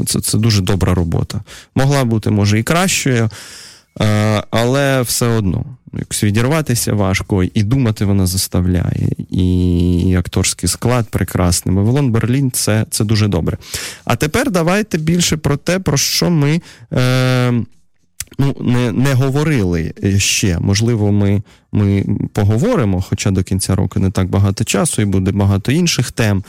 [0.06, 1.40] це, це дуже добра робота.
[1.74, 3.30] Могла бути, може, і кращою.
[4.00, 5.64] Е, але все одно
[5.98, 9.08] якось відірватися важко, і думати вона заставляє.
[9.30, 11.76] І акторський склад прекрасний.
[11.76, 13.58] Вавилон Берлін це це дуже добре.
[14.04, 16.60] А тепер давайте більше про те, про що ми
[16.92, 17.52] е,
[18.38, 20.58] ну, не не говорили ще.
[20.58, 25.72] Можливо, ми ми поговоримо, хоча до кінця року не так багато часу, і буде багато
[25.72, 26.44] інших тем.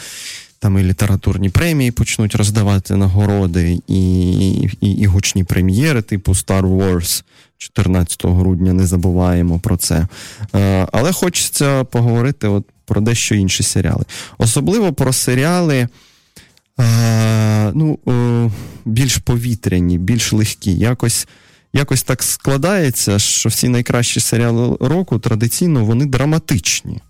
[0.59, 7.23] Там і літературні премії почнуть роздавати нагороди, і і, і гучні прем'єри, типу Star Wars
[7.57, 10.07] 14 грудня, не забуваємо про це.
[10.55, 14.03] Е, але хочеться поговорити от про дещо інші серіали.
[14.37, 15.87] Особливо про серіали
[16.79, 17.99] е, ну,
[18.85, 20.73] більш повітряні, більш легкі.
[20.73, 21.27] Якось
[21.73, 27.01] якось так складається, що всі найкращі серіали року традиційно вони драматичні.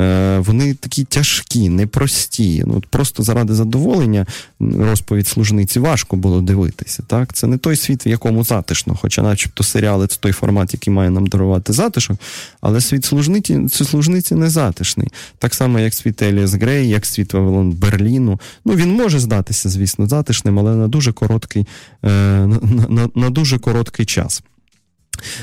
[0.00, 2.64] Е, вони такі тяжкі, непрості.
[2.66, 4.26] Ну, Просто заради задоволення
[4.60, 7.02] розповідь служниці важко було дивитися.
[7.06, 7.32] Так?
[7.32, 11.10] Це не той світ, в якому затишно, хоча, начебто, серіали це той формат, який має
[11.10, 12.18] нам дарувати затишок,
[12.60, 15.08] але світ служниці служниці не затишний.
[15.38, 18.40] Так само, як світ Еліас Грей, як світ Вавилон Берліну.
[18.64, 21.66] Ну, Він може здатися, звісно, затишним, але на дуже короткий,
[22.02, 22.08] е,
[22.46, 24.42] на, на, на дуже короткий час.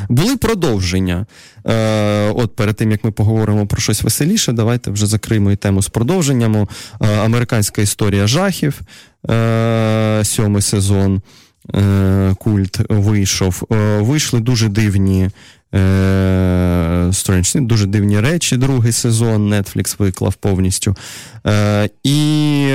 [0.10, 1.26] Були продовження.
[1.68, 5.82] Е, От перед тим як ми поговоримо про щось веселіше, давайте вже закриємо і тему
[5.82, 6.56] з продовженням.
[6.56, 6.68] Е,
[7.18, 8.82] Американська історія жахів,
[9.30, 11.22] е, сьомий сезон.
[11.74, 13.64] Е, культ вийшов.
[13.72, 15.30] Е, вийшли дуже дивні
[15.76, 17.12] е,
[17.56, 18.58] дуже дивні речі.
[18.58, 20.96] Другий сезон Netflix виклав повністю.
[22.04, 22.68] І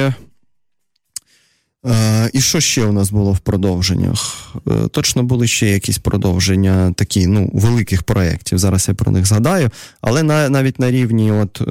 [1.86, 4.50] Е, І що ще у нас було в продовженнях?
[4.68, 8.58] Е, точно були ще якісь продовження такі, ну, великих проєктів.
[8.58, 9.70] Зараз я про них згадаю.
[10.00, 11.64] Але на, навіть на рівні от, е,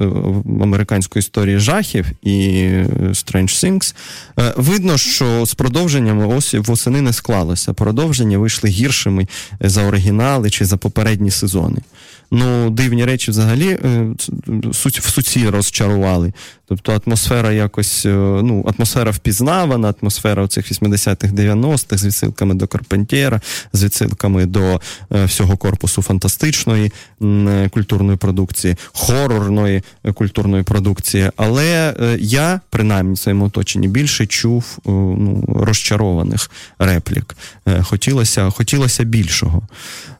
[0.62, 2.32] американської історії жахів і
[3.10, 3.94] Strange Things
[4.56, 7.72] видно, що з продовженнями ось восени не склалося.
[7.72, 9.28] Продовження вийшли гіршими
[9.60, 11.78] за оригінали чи за попередні сезони.
[12.30, 13.78] Ну, дивні речі взагалі
[14.46, 16.32] в суці розчарували.
[16.70, 18.08] Тобто атмосфера якось, е,
[18.42, 23.40] ну, атмосфера впізнавана, атмосфера оцих 80-х, 90-х з відсилками до Карпентєра,
[23.72, 24.80] з відсилками до
[25.12, 29.82] е, всього корпусу фантастичної е, культурної продукції, хорорної
[30.14, 31.30] культурної продукції.
[31.36, 37.36] Але я, принаймні, в своєму оточенні більше чув ну, розчарованих реплік.
[37.82, 39.62] Хотілося, Хотілося більшого.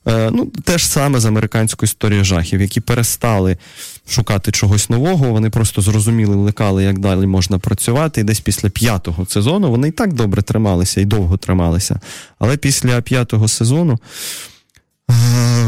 [0.07, 3.57] Ну, Те ж саме з американською історією жахів, які перестали
[4.09, 8.21] шукати чогось нового, вони просто зрозуміли, лекали, як далі можна працювати.
[8.21, 12.01] І десь після п'ятого сезону вони і так добре трималися і довго трималися.
[12.39, 13.99] Але після п'ятого сезону
[15.11, 15.15] е,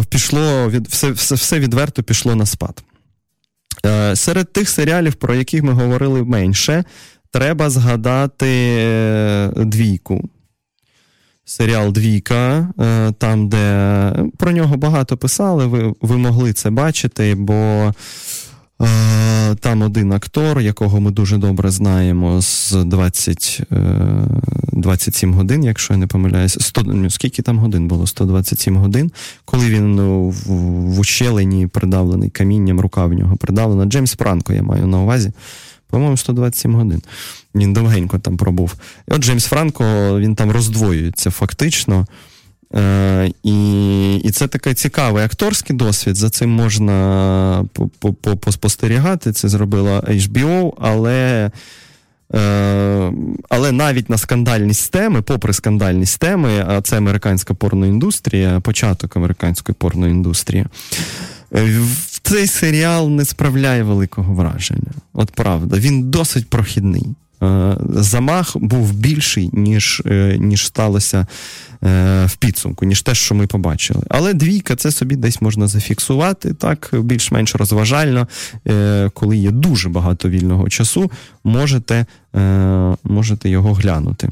[0.09, 2.83] пішло від все, все, все відверто пішло на спад.
[3.87, 6.85] Е, серед тих серіалів, про яких ми говорили менше,
[7.31, 10.29] треба згадати е, двійку
[11.45, 17.55] серіал Двійка, е, там, де про нього багато писали, ви ви могли це бачити, бо
[18.83, 23.63] е, там один актор, якого ми дуже добре знаємо, з 20,
[24.73, 28.07] 27 е, годин, якщо я не помиляюся, 100, ну, скільки там годин було?
[28.07, 29.13] 127 годин,
[29.45, 30.49] коли він ну, в,
[30.95, 33.85] в ущелині придавлений камінням, рука в нього придавлена.
[33.85, 35.33] Джеймс Франко, я маю на увазі.
[35.93, 37.03] По-моєму, 127 годин.
[37.55, 38.75] Він довгенько там пробув.
[39.09, 39.85] І от Джеймс Франко
[40.21, 42.07] він там роздвоюється фактично.
[42.75, 46.17] Е, І і це такий цікавий акторський досвід.
[46.17, 47.65] За цим можна
[48.41, 49.33] поспостерігати.
[49.33, 51.51] Це зробила HBO, але.
[52.35, 53.13] Е,
[53.49, 60.67] але навіть на скандальність теми, попри скандальність теми, а це американська порноіндустрія, початок американської порноіндустрії,
[62.23, 64.93] цей серіал не справляє великого враження.
[65.13, 67.07] От правда, він досить прохідний.
[67.89, 70.03] замах був більший, ніж,
[70.39, 71.27] ніж сталося
[72.27, 74.03] в підсумку, ніж те, що ми побачили.
[74.09, 78.29] Але двійка це собі десь можна зафіксувати так, більш-менш розважально,
[79.15, 81.11] коли є дуже багато вільного часу,
[81.45, 82.07] можете,
[83.05, 84.29] можете його глянути.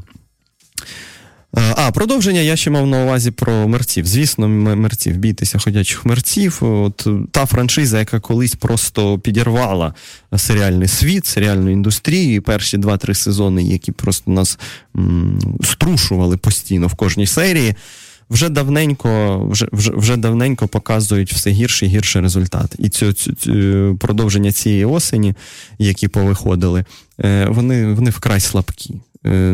[1.57, 4.07] Е, а, продовження я ще мав на увазі про мерців.
[4.07, 6.59] Звісно, мерців, бійтеся ходячих мерців.
[6.61, 9.95] От Та франшиза, яка колись просто підірвала
[10.37, 14.59] серіальний світ, серіальну індустрію, перші два-три сезони, які просто нас
[14.97, 17.75] м, струшували постійно в кожній серії.
[18.31, 22.75] Вже давненько вже, вже, вже давненько показують все гірший і гірший результат.
[22.79, 25.35] І цю, цю, цю продовження цієї осені,
[25.79, 26.85] які повиходили, е,
[27.49, 29.01] вони, вони вкрай слабкі.
[29.27, 29.53] Е,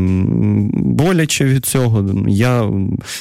[0.73, 2.15] боляче від цього.
[2.29, 2.71] Я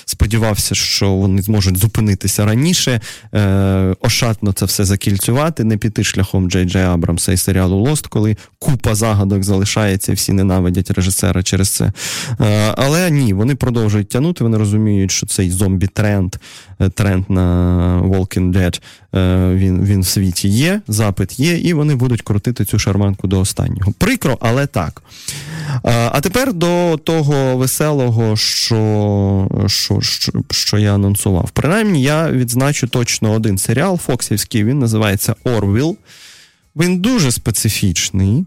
[0.06, 3.02] сподівався, що вони зможуть зупинитися раніше,
[3.34, 8.38] е, ошатно це все закільцювати, не піти шляхом Джей Джей Абрамса і серіалу Лост, коли
[8.60, 11.92] купа загадок залишається, всі ненавидять режисера через це.
[12.42, 16.36] Е, але ні, вони продовжують тягнути, вони розуміють, що цей зомбі-тренд,
[16.94, 18.82] тренд на Walking Dead,
[19.56, 23.94] він він в світі є, запит є, і вони будуть крутити цю шарманку до останнього.
[23.98, 25.02] Прикро, але так.
[25.84, 31.50] А тепер до того веселого, що що, що, що я анонсував.
[31.50, 35.98] Принаймні, я відзначу точно один серіал Фоксівський, він називається Орвіл.
[36.76, 38.46] Він дуже специфічний.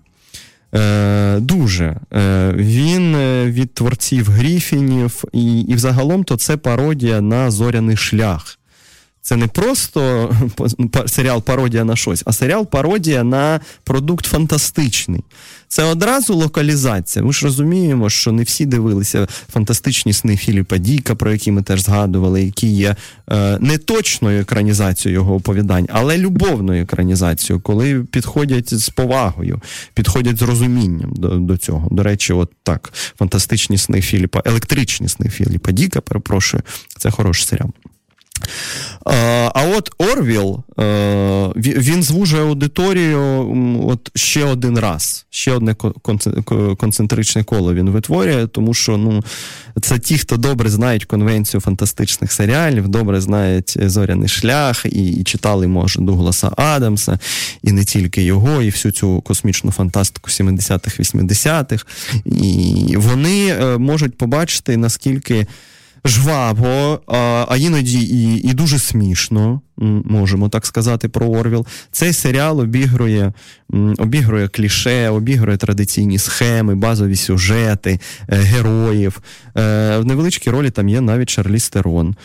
[0.74, 1.97] Е, Дуже.
[2.12, 8.57] Е, Він е, від творців Гріфінів, і, і взагалом то це пародія на зоряний шлях.
[9.28, 10.30] Це не просто
[11.06, 15.24] серіал пародія на щось, а серіал пародія на продукт фантастичний.
[15.68, 17.24] Це одразу локалізація.
[17.24, 21.80] Ми ж розуміємо, що не всі дивилися фантастичні сни Філіпа Діка, про які ми теж
[21.80, 22.96] згадували, які є
[23.30, 29.60] е, не точною екранізацією його оповідань, але любовною екранізацією, коли підходять з повагою,
[29.94, 31.88] підходять з розумінням до до цього.
[31.90, 36.62] До речі, от так, фантастичні сни Філіпа, електричні сни Філіпа Діка, перепрошую,
[36.98, 37.70] це хороший серіал.
[39.55, 40.62] А от Орвіл
[41.57, 43.20] він звужує аудиторію
[43.89, 45.74] от ще один раз, ще одне
[46.78, 49.24] концентричне коло він витворює, тому що ну,
[49.80, 55.66] це ті, хто добре знають конвенцію фантастичних серіалів, добре знають зоряний шлях і, і читали,
[55.66, 57.18] може, Дугласа Адамса,
[57.62, 61.86] і не тільки його, і всю цю космічну фантастику 70-х, 80-х.
[62.24, 65.47] І вони е, можуть побачити, наскільки
[66.09, 67.00] жваво,
[67.48, 69.61] а іноді і і дуже смішно,
[70.04, 71.66] можемо так сказати, про Орвіл.
[71.92, 73.32] Цей серіал обігрує
[73.98, 79.20] обігрує кліше, обігрує традиційні схеми, базові сюжети, е, героїв.
[79.56, 82.16] Е, в невеличкій ролі там є навіть Шарлі Стерон.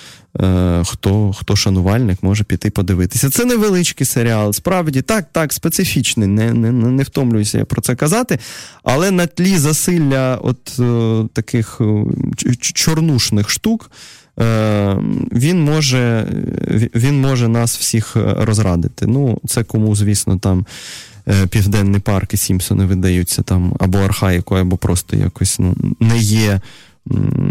[0.42, 3.30] Е, хто хто шанувальник може піти подивитися.
[3.30, 4.54] Це невеличкий серіал.
[4.54, 8.40] Справді так, так, специфічний, не не, не втомлююся про це казати.
[8.84, 10.80] Але на тлі засилля от
[11.34, 11.82] таких
[12.74, 13.92] чорнушних штук.
[15.32, 16.28] Він може
[16.96, 19.08] він може нас всіх розрадити.
[19.08, 20.66] Ну, це кому, звісно, там
[21.50, 26.62] Південний парк і Сімпсони видаються там або архаїкою, або просто якось ну, не є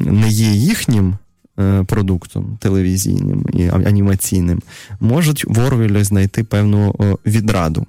[0.04, 1.16] не є їхнім
[1.60, 4.62] Е, продуктом телевізійним і анімаційним,
[5.00, 6.94] можуть в Орвелі знайти певну
[7.26, 7.86] відраду.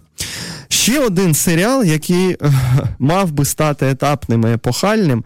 [0.67, 2.37] Ще один серіал, який е,
[2.99, 5.23] мав би стати етапним і епохальним.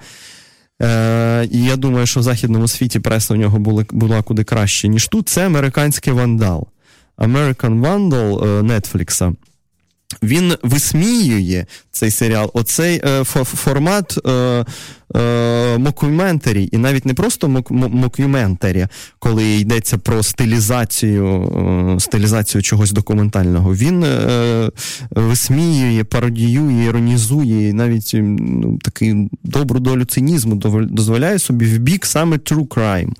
[0.81, 4.87] Е, І я думаю, що в західному світі преса у нього була, була куди краще,
[4.87, 5.29] ніж тут.
[5.29, 6.67] Це американський вандал.
[7.17, 9.33] American Vandal Нетфлікса.
[10.23, 14.65] Він висміює цей серіал, оцей е, формат е,
[15.15, 18.87] е, мокюментарі, і навіть не просто мокюментарі,
[19.19, 21.25] коли йдеться про стилізацію
[21.95, 23.75] е, стилізацію чогось документального.
[23.75, 24.71] Він е,
[25.11, 30.55] висміює, пародіює, іронізує, і навіть ну, такий добру долю цинізму
[30.85, 33.11] дозволяє собі в бік саме true crime.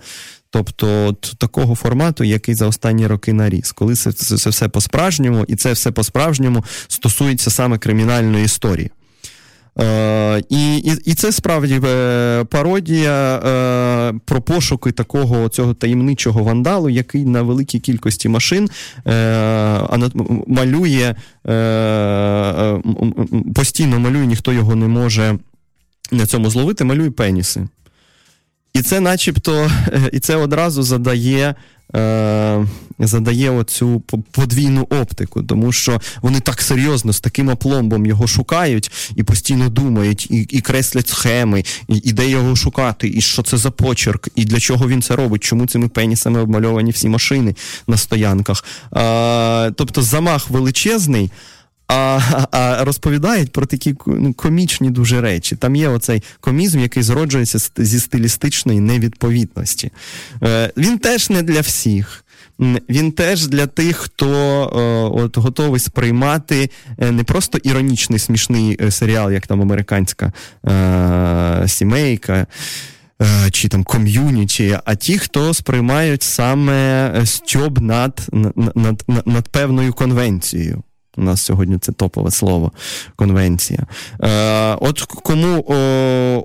[0.58, 5.46] Тобто от такого формату, який за останні роки наріс, коли це, це, це все по-справжньому,
[5.48, 8.92] і це все по-справжньому стосується саме кримінальної історії.
[9.80, 17.26] Е, І і, це справді е, пародія е, про пошуки такого цього таємничого вандалу, який
[17.26, 18.70] на великій кількості машин
[19.08, 19.14] е,
[20.48, 22.82] малює, е, е,
[23.56, 25.38] постійно малює, ніхто його не може
[26.12, 27.68] на цьому зловити, малює пеніси.
[28.74, 29.72] І це начебто,
[30.12, 31.56] і це одразу задає.
[31.96, 32.66] Е,
[33.00, 34.00] задає оцю
[34.32, 40.32] подвійну оптику, тому що вони так серйозно з таким опломбом його шукають і постійно думають,
[40.32, 44.46] і і креслять схеми, і, і де його шукати, і що це за почерк, і
[44.46, 47.56] для чого він це робить, чому цими пенісами обмальовані всі машини
[47.88, 48.64] на стоянках.
[48.96, 51.32] Е, тобто замах величезний.
[51.88, 52.20] А
[52.52, 55.56] а розповідають про такі ну, комічні дуже речі.
[55.56, 59.92] Там є оцей комізм, який зроджується зі стилістичної невідповідності.
[60.44, 62.24] Е, Він теж не для всіх.
[62.90, 68.92] Він теж для тих, хто е, от готовий сприймати е, не просто іронічний смішний е,
[68.92, 70.34] серіал, як там американська
[70.68, 72.48] е, сімейка.
[73.52, 80.84] Чи там ком'юніті, а ті, хто сприймають саме стьоб над, над, над, над певною конвенцією.
[81.18, 82.72] У нас сьогодні це топове слово
[83.16, 83.84] конвенція.
[84.24, 85.66] Е, От кому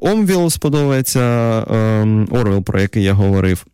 [0.02, 3.66] Омвіл сподобається е, Орвел, про який я говорив.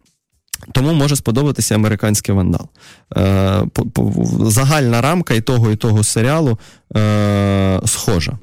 [0.72, 2.68] Тому може сподобатися американський вандал.
[3.16, 3.62] Е,
[4.42, 6.58] Загальна рамка і того, і того серіалу
[6.96, 8.38] е, схожа.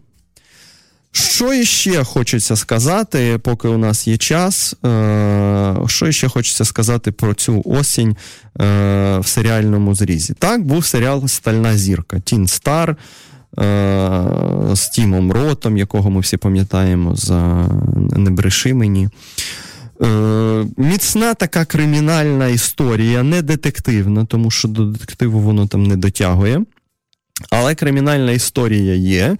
[1.15, 4.75] Що іще хочеться сказати, поки у нас є час?
[4.85, 8.15] Е, що іще хочеться сказати про цю осінь е,
[9.19, 10.33] в серіальному зрізі?
[10.33, 12.95] Так, був серіал Стальна зірка Тін Стар е,
[14.73, 17.69] з Тімом Ротом, якого ми всі пам'ятаємо за
[18.15, 19.09] «Не бреши мені».
[20.77, 26.61] Міцна така кримінальна історія, не детективна, тому що до детективу воно там не дотягує.
[27.51, 29.37] Але кримінальна історія є.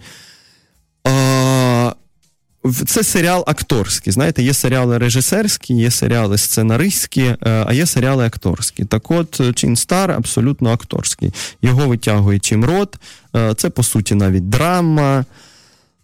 [2.86, 4.14] Це серіал акторський.
[4.14, 7.38] Знаєте, є серіали режисерські, є серіали сценаристські, е,
[7.68, 8.86] а є серіали акторські.
[8.86, 11.34] Так от, Чин Стар абсолютно акторський.
[11.62, 12.95] Його витягує Тім Рот.
[13.36, 15.26] Е, це, по суті, навіть драма.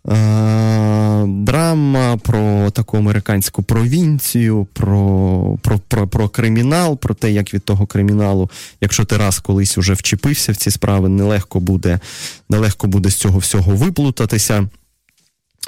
[0.08, 7.66] Е, драма про таку американську провінцію, про про, про, про кримінал, про те, як від
[7.66, 8.49] того криміналу,
[8.82, 11.99] якщо ти раз колись уже вчепився в ці справи, нелегко буде,
[12.49, 14.68] нелегко буде з цього всього виплутатися.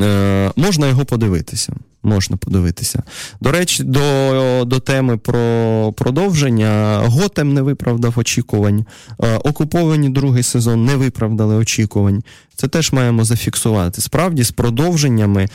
[0.02, 1.74] Е, Можна його подивитися.
[2.04, 3.04] Можна подивитися.
[3.42, 7.02] До речі, до до теми про продовження.
[7.06, 8.86] Готем не виправдав очікувань.
[9.24, 12.24] Е, окуповані другий сезон не виправдали очікувань.
[12.56, 14.02] Це теж маємо зафіксувати.
[14.02, 15.48] Справді, з продовженнями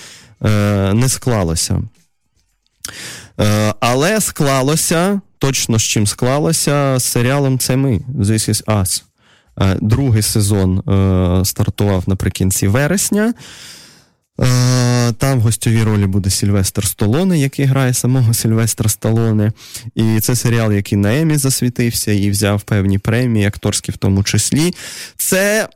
[0.44, 1.82] е, не склалося.
[3.40, 8.00] Е, але склалося, точно з чим склалося, з серіалом Це ми.
[8.14, 9.02] This is Us.
[9.60, 13.34] Е, другий сезон е, стартував наприкінці вересня.
[14.40, 19.52] Е, там в гостьовій ролі буде Сільвестр Столоне, який грає самого Сільвестра Сталоне.
[19.94, 24.74] І це серіал, який на Емі засвітився і взяв певні премії, акторські в тому числі.
[25.16, 25.68] Це,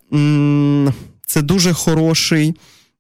[1.27, 2.55] Це дуже хороший.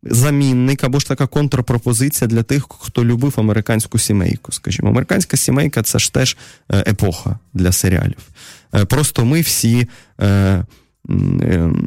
[0.04, 4.52] Замінник або ж така контрпропозиція для тих, хто любив американську сімейку.
[4.52, 6.36] Скажімо, американська сімейка це ж теж
[6.70, 8.18] е, епоха для серіалів.
[8.74, 9.86] Е, просто ми всі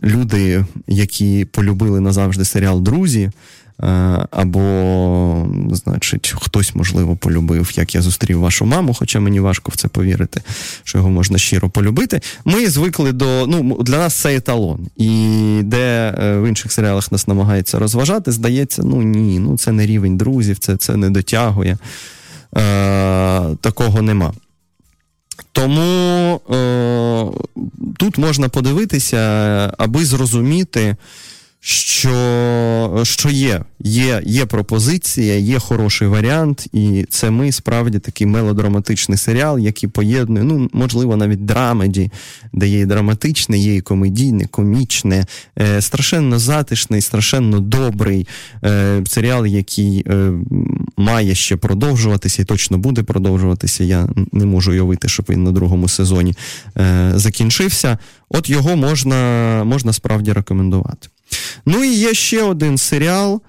[0.03, 3.31] люди, які полюбили назавжди серіал Друзі.
[3.83, 3.87] Е,
[4.31, 9.87] або, значить, хтось, можливо, полюбив, як я зустрів вашу маму, хоча мені важко в це
[9.87, 10.41] повірити,
[10.83, 12.21] що його можна щиро полюбити.
[12.45, 13.47] Ми звикли до.
[13.47, 14.87] Ну, для нас це еталон.
[14.97, 19.85] І де е, в інших серіалах нас намагається розважати, здається, ну ні, ну це не
[19.85, 21.77] рівень друзів, це це не дотягує.
[22.57, 24.33] Е, Такого нема.
[25.51, 27.25] Тому е,
[27.97, 29.17] тут можна подивитися,
[29.77, 30.95] аби зрозуміти
[31.67, 33.61] що що є.
[33.79, 40.43] Є є пропозиція, є хороший варіант, і це ми справді такий мелодраматичний серіал, який поєднує,
[40.43, 42.11] ну, можливо, навіть драмеді,
[42.53, 45.25] де є і драматичне, є і комедійне, комічне,
[45.59, 48.27] е, страшенно затишний, страшенно добрий
[48.63, 50.31] е, серіал, який е,
[50.97, 53.83] має ще продовжуватися і точно буде продовжуватися.
[53.83, 56.33] Я не можу уявити, щоб він на другому сезоні
[56.77, 57.97] е, закінчився.
[58.29, 61.07] От його можна, можна справді рекомендувати.
[61.65, 63.41] Ну і є ще один серіал.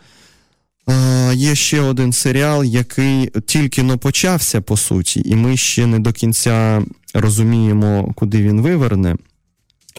[1.33, 6.13] Є ще один серіал, який тільки но почався, по суті, і ми ще не до
[6.13, 6.83] кінця
[7.15, 9.17] розуміємо, куди він виверне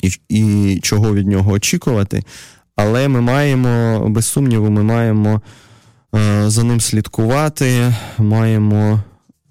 [0.04, 2.24] і, і чого від нього очікувати.
[2.76, 5.42] Але ми маємо, без сумніву, ми маємо
[6.16, 9.04] е, за ним слідкувати, маємо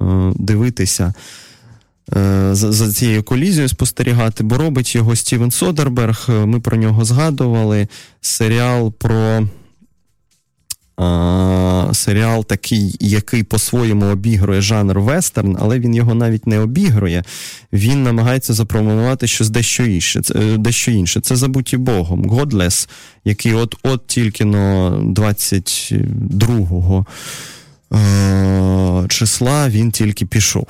[0.03, 1.15] е, дивитися.
[2.15, 6.27] Е, за, за цією колізією спостерігати, бо робить його Стівен Содерберг.
[6.29, 7.89] Е, ми про нього згадували.
[8.21, 9.49] Серіал про.
[10.99, 17.25] А, серіал такий, який по-своєму обігрує жанр вестерн, але він його навіть не обігрує.
[17.73, 20.23] Він намагається запропонувати щось дещо інше.
[20.23, 21.21] Це, е, дещо інше.
[21.21, 22.25] Це забуті Богом.
[22.25, 22.89] Godless,
[23.25, 27.07] який от-от тільки на 22
[27.93, 30.67] е- числа він тільки пішов.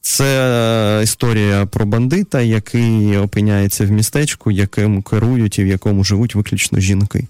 [0.00, 6.80] Це історія про бандита, який опиняється в містечку, яким керують і в якому живуть виключно
[6.80, 7.26] жінки.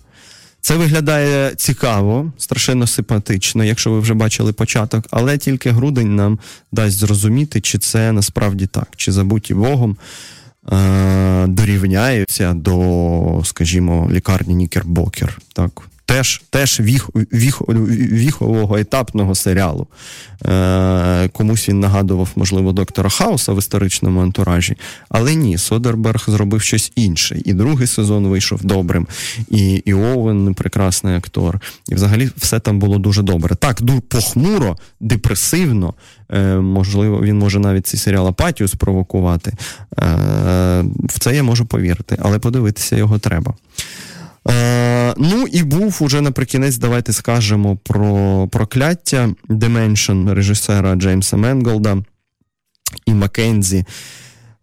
[0.60, 6.38] Це виглядає цікаво, страшенно симпатично, якщо ви вже бачили початок, але тільки грудень нам
[6.72, 9.96] дасть зрозуміти, чи це насправді так, чи забуті Богом.
[11.46, 15.38] дорівняються до, скажімо, лікарні Нікербокер.
[15.52, 15.70] Так
[16.08, 17.62] теж теж віх, віх,
[18.12, 19.86] віхового етапного серіалу.
[20.46, 24.76] Е, Комусь він нагадував, можливо, доктора Хауса в історичному антуражі.
[25.08, 27.40] Але ні, Содерберг зробив щось інше.
[27.44, 29.06] І другий сезон вийшов добрим,
[29.50, 31.60] і і Оуен прекрасний актор.
[31.88, 33.54] І взагалі все там було дуже добре.
[33.54, 35.94] Так, дуже похмуро, депресивно.
[36.30, 39.50] Е, Можливо, він може навіть цей серіал апатію спровокувати.
[39.50, 39.56] Е,
[41.04, 43.54] В це я можу повірити, але подивитися його треба.
[44.48, 51.96] Е, Ну і був уже наприкінець, давайте скажемо про прокляття Dimension режисера Джеймса Менголда
[53.06, 53.84] і Маккензі.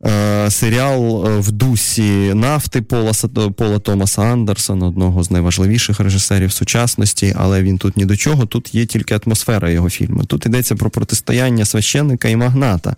[0.05, 3.11] Е, серіал е, в дусі нафти Пола,
[3.57, 8.45] Пола Томаса Андерсона, одного з найважливіших режисерів сучасності, але він тут ні до чого.
[8.45, 10.25] Тут є тільки атмосфера його фільму.
[10.25, 12.95] Тут йдеться про протистояння священника і магната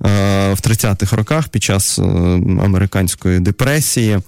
[0.00, 4.18] в 30-х роках під час американської депресії.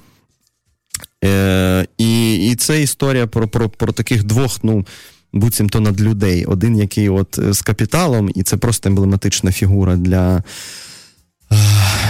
[1.25, 4.87] Е, І і це історія про про, про таких двох, ну,
[5.33, 6.45] буцімто над людей.
[6.45, 10.43] Один, який от з капіталом, і це просто емблематична фігура для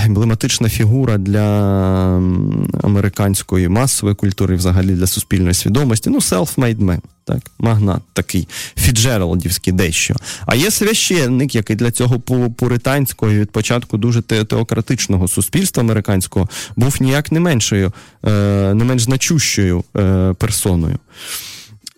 [0.08, 1.46] емблематична фігура для
[2.82, 6.10] американської масової культури, взагалі для суспільної свідомості.
[6.10, 10.14] Ну, self-made man, так, магнат такий, фіджералдівський дещо.
[10.46, 17.32] А є священник, який для цього пуританського від початку дуже теократичного суспільства американського був ніяк
[17.32, 17.92] не меншою,
[18.24, 18.30] е,
[18.74, 20.98] не менш значущою е, персоною.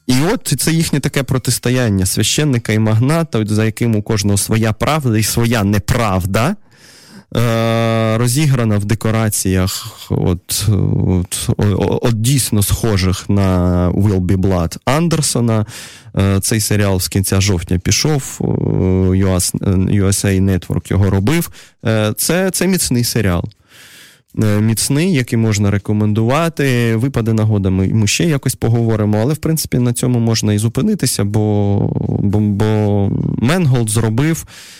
[0.06, 5.18] І от це їхнє таке протистояння священника і магната, за яким у кожного своя правда
[5.18, 6.56] і своя неправда.
[7.36, 10.68] Е, розіграна в декораціях, от,
[11.08, 11.48] от,
[12.02, 15.66] от дійсно схожих на Will Be Blood Андерсона.
[16.16, 18.38] Е, цей серіал з кінця жовтня пішов,
[19.10, 21.50] USA Network його робив.
[21.86, 23.44] Е, це, Це міцний серіал.
[24.60, 26.96] Міцний, який можна рекомендувати.
[26.96, 31.24] Випаде нагода, ми, ми ще якось поговоримо, але в принципі на цьому можна і зупинитися,
[31.24, 31.76] бо
[32.22, 34.79] бо, бо Менголд зробив Е,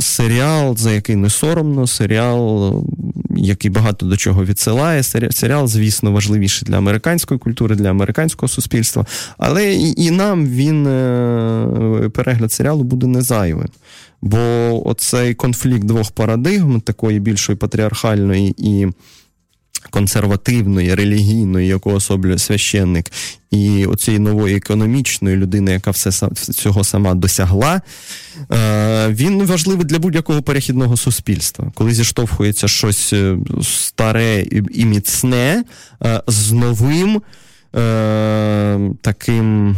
[0.00, 2.84] серіал, за який не соромно, серіал,
[3.36, 5.02] який багато до чого відсилає.
[5.30, 9.06] Серіал, звісно, важливіший для американської культури, для американського суспільства.
[9.38, 13.68] Але і, і нам він е, перегляд серіалу буде не зайвим.
[14.22, 14.38] Бо
[14.88, 18.86] оцей конфлікт двох парадигм, такої більшої патріархальної і
[19.94, 23.12] консервативної, релігійної, яку особлює священник,
[23.50, 27.80] і оцієї нової економічної людини, яка все цього сама досягла,
[28.52, 34.42] е, він важливий для будь-якого перехідного суспільства, коли зіштовхується щось е, старе
[34.74, 35.64] і міцне
[36.04, 37.22] е, з новим
[39.02, 39.76] таким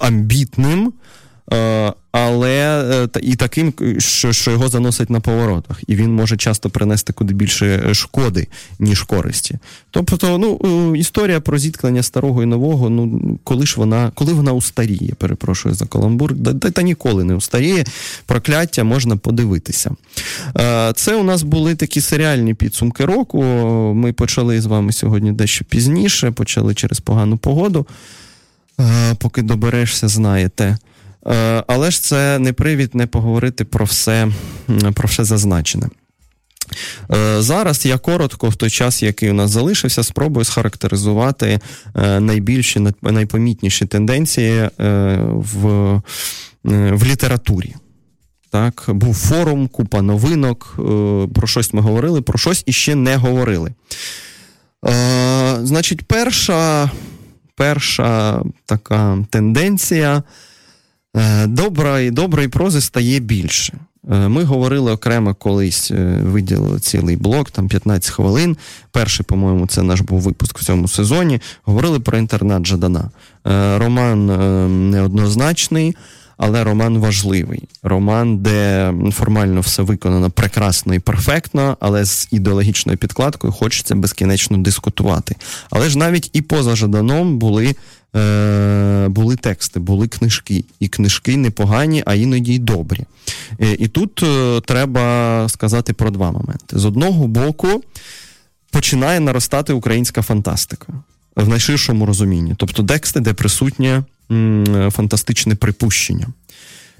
[0.00, 0.92] амбітним.
[2.12, 2.84] Але
[3.14, 7.34] е, і таким, що що його заносить на поворотах, і він може часто принести куди
[7.34, 8.46] більше шкоди,
[8.78, 9.58] ніж користі.
[9.90, 10.60] Тобто, ну
[10.94, 15.74] е, історія про зіткнення старого і нового, ну коли ж вона, коли вона устаріє, перепрошую
[15.74, 17.84] за каламбур, та, та ніколи не устаріє.
[18.26, 19.90] Прокляття можна подивитися.
[20.58, 23.42] Е, це у нас були такі серіальні підсумки року.
[23.96, 27.86] Ми почали з вами сьогодні дещо пізніше, почали через погану погоду.
[29.18, 30.78] Поки доберешся, знаєте.
[31.26, 34.28] Е, але ж це не привід не поговорити про все,
[34.94, 35.88] про все зазначене.
[37.14, 41.60] Е, зараз я коротко, в той час, який у нас залишився, спробую схарактеризувати
[41.94, 44.68] е, найбільші, найпомітніші тенденції
[45.34, 46.02] в
[46.64, 47.74] в літературі.
[48.50, 50.74] Так, Був форум, купа новинок,
[51.34, 53.72] про щось ми говорили, про щось іще не говорили.
[55.62, 56.90] Значить, перша,
[57.56, 60.22] перша така тенденція.
[61.16, 63.72] Е, доброї, доброї прози стає більше.
[64.10, 68.56] Е, ми говорили окремо колись, е, виділили цілий блок, там 15 хвилин.
[68.90, 71.40] Перший, по-моєму, це наш був випуск в цьому сезоні.
[71.62, 73.10] Говорили про інтернат Жадана.
[73.78, 74.26] Роман
[74.90, 75.96] неоднозначний,
[76.36, 77.62] але роман важливий.
[77.82, 85.36] Роман, де формально все виконано прекрасно і перфектно, але з ідеологічною підкладкою хочеться безкінечно дискутувати.
[85.70, 87.74] Але ж навіть і поза Жаданом були
[88.16, 90.64] е, були тексти, були книжки.
[90.80, 93.04] І книжки непогані, а іноді й добрі.
[93.60, 96.78] Е, і тут е, треба сказати про два моменти.
[96.78, 97.82] З одного боку,
[98.70, 100.92] починає наростати українська фантастика
[101.36, 102.54] в найширшому розумінні.
[102.56, 104.04] Тобто тексти, де присутнє
[104.90, 106.26] фантастичне припущення.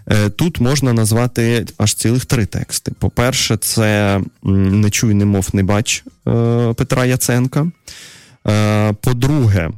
[0.06, 2.92] Е, тут можна назвати аж цілих три тексти.
[2.98, 6.04] По-перше, це Не чуй, не мов, не бач
[6.76, 7.66] Петра Яценка.
[9.00, 9.70] По-друге,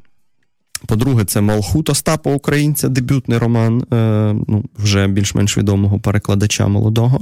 [0.86, 3.96] По-друге, це Малхут Остапа Українця, дебютний роман, е,
[4.48, 7.20] ну, вже більш-менш відомого перекладача молодого.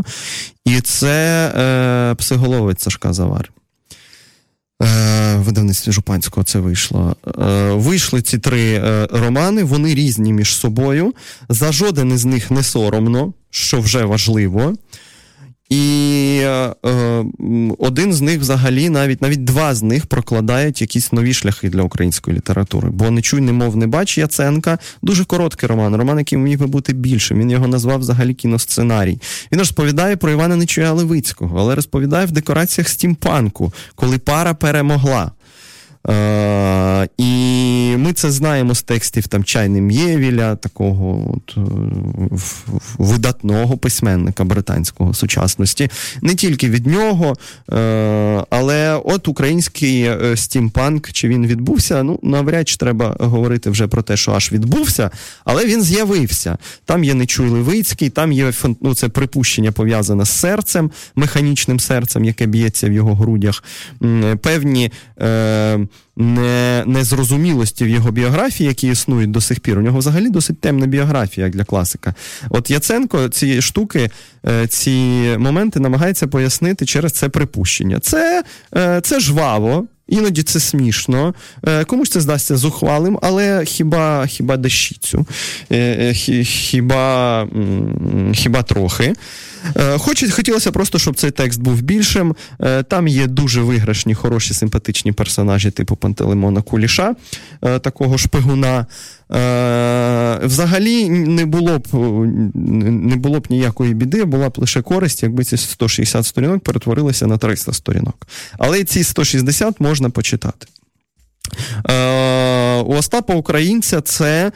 [0.65, 3.51] І це е, псиголовець Сашка Завар.
[4.83, 7.17] Е, видавництві Жупанського це вийшло.
[7.27, 11.15] Е, вийшли ці три е, романи, вони різні між собою.
[11.49, 14.75] За жоден із них не соромно, що вже важливо.
[15.71, 16.75] І е,
[17.79, 22.37] один з них взагалі, навіть навіть два з них прокладають якісь нові шляхи для української
[22.37, 22.89] літератури.
[22.91, 24.79] Бо не чуй, не мов, не бач Яценка.
[25.03, 25.97] Дуже короткий роман.
[25.97, 27.39] Роман, який міг би бути більшим.
[27.39, 29.21] Він його назвав взагалі кіносценарій.
[29.53, 35.31] Він розповідає про Івана Нечуя Левицького, але розповідає в декораціях стімпанку, коли пара перемогла.
[36.09, 37.25] Е, І
[37.97, 41.61] ми це знаємо з текстів там Чайни М'євіля, такого от, е,
[42.99, 45.91] видатного письменника британського сучасності.
[46.23, 47.37] Не тільки від нього,
[47.73, 53.87] е, але от український е, стімпанк, чи він відбувся, ну навряд чи треба говорити вже
[53.87, 55.11] про те, що аж відбувся,
[55.45, 56.59] але він з'явився.
[56.85, 62.47] Там є Нечуй Левицький, там є ну, це припущення пов'язане з серцем, механічним серцем, яке
[62.47, 63.65] б'ється в його грудях.
[64.43, 64.93] Певні.
[65.21, 65.87] Е,
[66.17, 69.79] не, незрозумілості в його біографії, які існують до сих пір.
[69.79, 72.15] У нього взагалі досить темна біографія для класика.
[72.51, 74.11] От Яценко ці штуки,
[74.47, 74.93] е, ці
[75.39, 78.01] моменти намагається пояснити через це припущення.
[78.01, 78.43] Це,
[78.77, 79.87] е, Це жваво.
[80.11, 81.35] Іноді це смішно,
[81.67, 85.27] е, комусь це здасться зухвалим, але хіба хіба дещицю,
[86.45, 87.47] хіба
[88.33, 89.15] хіба трохи.
[89.77, 92.37] Е, хоч, хотілося просто, щоб цей текст був більшим.
[92.61, 97.15] Е, там є дуже виграшні, хороші, симпатичні персонажі, типу Пантелеймона Куліша,
[97.63, 98.87] е, такого шпигуна.
[100.43, 101.89] Взагалі не було б
[102.55, 107.39] не було б ніякої біди, була б лише користь, якби ці 160 сторінок перетворилися на
[107.39, 108.27] 300 сторінок.
[108.59, 110.67] Але ці 160 можна почитати.
[112.85, 114.53] У Остапа Українця це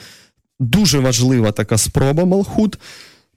[0.61, 2.79] дуже важлива така спроба Малхут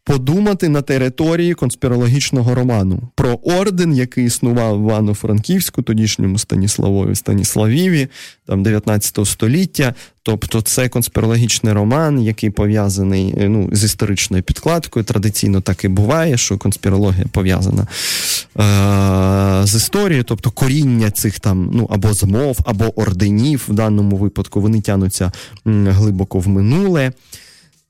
[0.08, 8.08] подумати на території конспірологічного роману про орден, який існував в Івано-Франківську, тодішньому Станіславові Станіславіві,
[8.46, 9.94] там 19 століття.
[10.24, 15.06] Тобто це конспірологічний роман, який пов'язаний е, ну, з історичною підкладкою.
[15.06, 21.88] Традиційно так і буває, що конспірологія пов'язана е- з історією, тобто коріння цих там ну
[21.90, 25.32] або змов, або орденів в даному випадку вони тянуться
[25.66, 27.12] глибоко в минуле.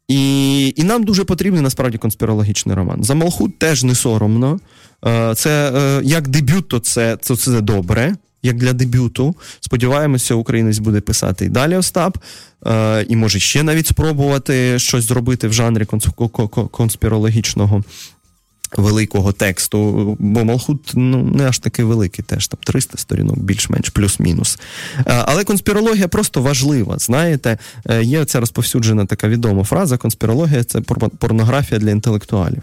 [0.07, 3.03] І і нам дуже потрібний насправді конспірологічний роман.
[3.03, 4.59] За Малхут теж не соромно.
[5.05, 8.15] Е, це е, як дебют, то це, це, це добре.
[8.43, 9.35] Як для дебюту.
[9.59, 12.17] Сподіваємося, українець буде писати і далі Остап,
[12.67, 15.85] е, і може ще навіть спробувати щось зробити в жанрі
[16.71, 17.83] конспірологічного
[18.77, 24.59] великого тексту, бо Малхут ну, не аж такий великий, теж там 300 сторінок, більш-менш, плюс-мінус.
[25.05, 26.97] Але конспірологія просто важлива.
[26.97, 27.57] Знаєте,
[27.89, 30.81] е, є ця розповсюджена така відома фраза: конспірологія це
[31.19, 32.61] порнографія для інтелектуалів.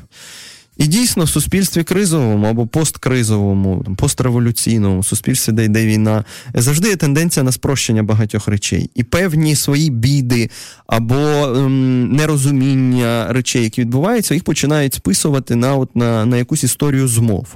[0.77, 7.45] І дійсно в суспільстві кризовому або посткризовому, постреволюційному суспільстві, де йде війна, завжди є тенденція
[7.45, 8.91] на спрощення багатьох речей.
[8.95, 10.51] І певні свої біди
[10.87, 17.09] або ем, нерозуміння речей, які відбуваються, їх починають списувати на от, на, на якусь історію
[17.09, 17.47] змов.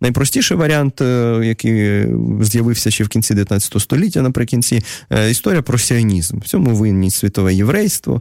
[0.00, 2.06] Найпростіший варіант, е, який
[2.40, 6.38] з'явився ще в кінці 19 століття, наприкінці, е, історія про сіонізм.
[6.38, 8.20] В цьому винні світове єврейство,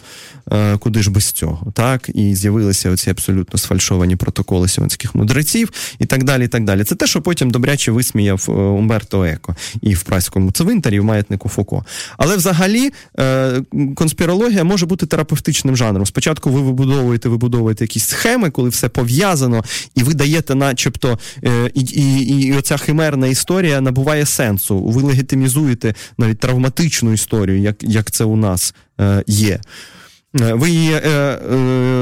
[0.52, 1.72] е, куди ж без цього.
[1.74, 2.10] так?
[2.14, 6.46] І з'явилися оці абсолютно сфальшовані протоколи протоколи сіонських мудреців і так далі.
[6.46, 6.84] і так далі.
[6.84, 11.04] Це те, що потім добряче висміяв е, Умберто Еко і в праському цвинтарі, і в
[11.04, 11.86] маятнику Фуко.
[12.18, 13.62] Але взагалі е,
[13.96, 16.06] конспірологія може бути терапевтичним жанром.
[16.06, 19.64] Спочатку ви вибудовуєте, вибудовуєте якісь схеми, коли все пов'язано,
[19.96, 24.84] і ви даєте, начебто, е, і, і, і оця химерна історія набуває сенсу.
[24.84, 28.74] Ви легітимізуєте навіть травматичну історію, як, як це у нас
[29.28, 29.60] є.
[30.36, 31.56] Е, ви її е, е,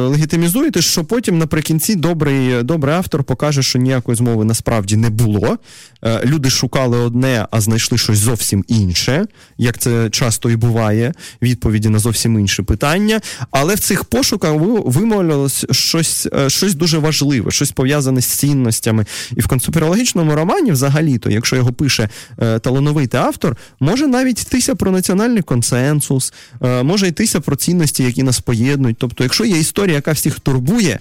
[0.07, 5.57] легітимізуєте, що потім наприкінці добрий добрий автор покаже, що ніякої змови насправді не було.
[6.05, 9.25] Е, люди шукали одне, а знайшли щось зовсім інше,
[9.57, 13.21] як це часто і буває, відповіді на зовсім інше питання.
[13.51, 14.53] Але в цих пошуках
[14.85, 19.05] вимовлялось щось е, щось дуже важливе, щось пов'язане з цінностями.
[19.35, 22.09] І в конспірологічному романі, взагалі-то, якщо його пише
[22.39, 28.39] е, талановитий автор, може навіть йтися про національний консенсус, може йтися про цінності, які нас
[28.39, 28.97] поєднують.
[28.99, 30.99] Тобто, якщо є історія, яка всіх турбує.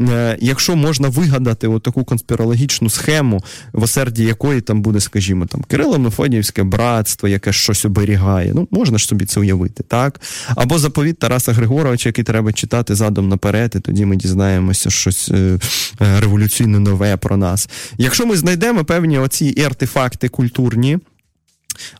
[0.00, 6.64] Е, якщо можна вигадати таку конспірологічну схему, в осерді якої там буде, скажімо, там Кирило-Мефодіївське
[6.64, 10.20] братство, яке щось оберігає, ну можна ж собі це уявити, так?
[10.56, 15.58] Або заповіт Тараса Григоровича, який треба читати задом наперед, і тоді ми дізнаємося щось е,
[16.00, 17.68] е, революційне нове про нас.
[17.98, 20.98] Якщо ми знайдемо певні оці артефакти культурні.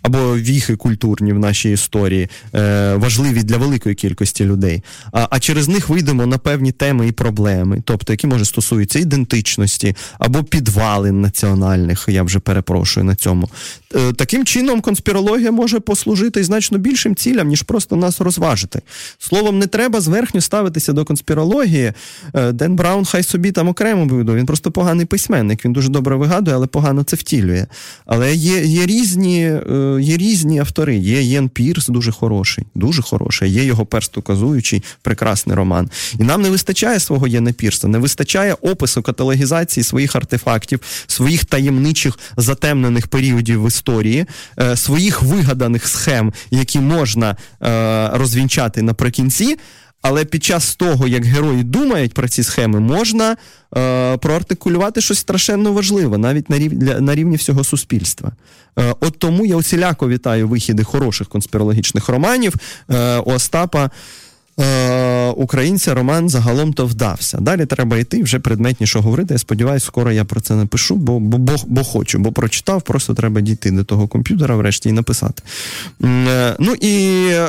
[0.02, 4.82] Або віхи культурні в нашій історії, е, важливі для великої кількості людей.
[5.12, 9.96] А а через них вийдемо на певні теми і проблеми, тобто які може стосуються ідентичності
[10.18, 12.04] або підвалин національних.
[12.08, 13.50] Я вже перепрошую на цьому.
[13.94, 18.80] Е, таким чином, конспірологія може послужити значно більшим цілям, ніж просто нас розважити.
[19.18, 21.92] Словом, не треба зверхньо ставитися до конспірології.
[22.34, 24.32] Е, Ден Браун, хай собі там окремо буде.
[24.32, 25.64] Він просто поганий письменник.
[25.64, 27.66] Він дуже добре вигадує, але погано це втілює.
[28.06, 29.56] Але є є різні
[30.00, 30.96] є різні автори.
[30.96, 33.52] Є Єн Пірс, дуже хороший, дуже хороший.
[33.52, 35.90] Є його перст указуючий, прекрасний роман.
[36.18, 42.18] І нам не вистачає свого Єна Пірса, не вистачає опису каталогізації своїх артефактів, своїх таємничих
[42.36, 44.26] затемнених періодів в історії,
[44.58, 49.56] е, своїх вигаданих схем, які можна е, розвінчати наприкінці.
[50.06, 53.36] Але під час того, як герої думають про ці схеми, можна
[53.76, 58.32] е, проартикулювати щось страшенно важливе, навіть на рівні, на рівні всього суспільства.
[58.78, 62.54] Е, от тому я усіляко вітаю вихіди хороших конспірологічних романів
[62.90, 63.90] е, Остапа
[64.60, 67.38] е, українця роман загалом то вдався.
[67.40, 69.34] Далі треба йти вже предметніше говорити.
[69.34, 73.14] Я сподіваюся, скоро я про це напишу, бо бо, бо, бо хочу, бо прочитав, просто
[73.14, 75.42] треба дійти до того комп'ютера, врешті і написати.
[76.04, 77.40] Е, ну і е,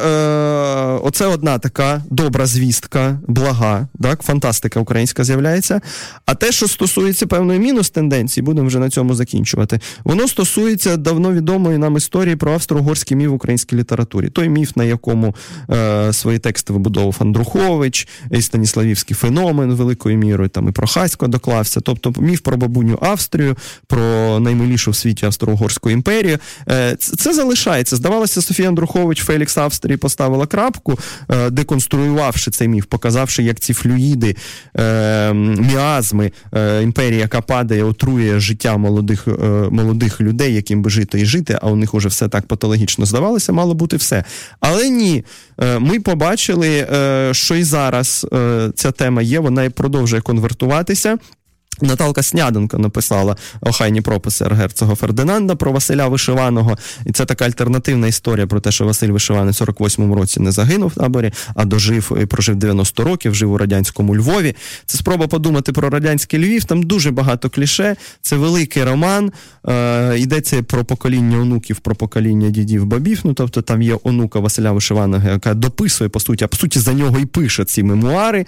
[1.04, 5.82] оце одна така добра звістка, блага, так, фантастика українська з'являється.
[6.26, 9.80] А те, що стосується певної мінус тенденції, будемо вже на цьому закінчувати.
[10.04, 14.30] Воно стосується давно відомої нам історії про австро-угорський міф в українській літературі.
[14.30, 15.36] Той міф, на якому
[15.70, 21.28] е, свої тексти вибудовували Будов Андрухович, і Станіславівський феномен великою мірою, там і про Хасько
[21.28, 21.82] доклався.
[21.82, 23.56] Тобто міф про бабуню Австрію,
[23.88, 24.00] про
[24.40, 26.38] наймилішу в світі Австро-Угорську імперію.
[26.70, 27.96] Е, це залишається.
[27.96, 34.36] Здавалося, Софія Андрухович Фелікс Австрії поставила крапку, е, деконструювавши цей міф, показавши, як ці флюїди,
[34.78, 36.32] е, міазми
[36.82, 39.28] імперії, яка падає, отрує життя молодих
[39.72, 43.54] молодих людей, яким би жити і жити, а у них уже все так патологічно здавалося,
[43.54, 44.24] мало бути все.
[44.60, 45.24] Але ні,
[45.80, 51.18] ми побачили Е, що і зараз е, ця тема є, вона і продовжує конвертуватися.
[51.82, 56.78] Наталка Сняденко написала охайні прописи Герцога Фердинанда про Василя Вишиваного.
[57.06, 60.90] І це така альтернативна історія про те, що Василь Вишиваний в 48-му році не загинув
[60.90, 64.56] в таборі, а дожив і прожив 90 років, жив у радянському Львові.
[64.86, 66.64] Це спроба подумати про радянський Львів.
[66.64, 67.96] Там дуже багато кліше.
[68.22, 69.32] Це великий роман.
[69.68, 73.20] Е, Йдеться про покоління онуків, про покоління дідів бабів.
[73.24, 76.94] Ну тобто там є онука Василя Вишиваного, яка дописує по суті, а по суті за
[76.94, 78.40] нього і пише ці мемуари.
[78.40, 78.46] Е,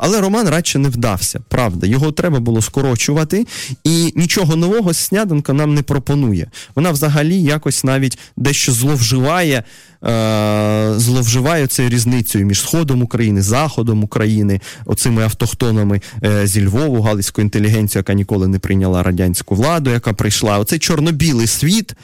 [0.00, 1.40] але роман радше не вдався.
[1.48, 3.46] Правда, його треба було скорочувати,
[3.84, 6.50] і нічого нового Сняденко нам не пропонує.
[6.74, 9.64] Вона взагалі якось навіть дещо зловживає.
[10.04, 17.44] Е, зловживає цією різницею між Сходом України, Заходом України, оцими автохтонами е, зі Львову, галицькою
[17.44, 20.58] інтелігенцією, яка ніколи не прийняла радянську владу, яка прийшла.
[20.58, 21.94] Оцей чорно-білий світ.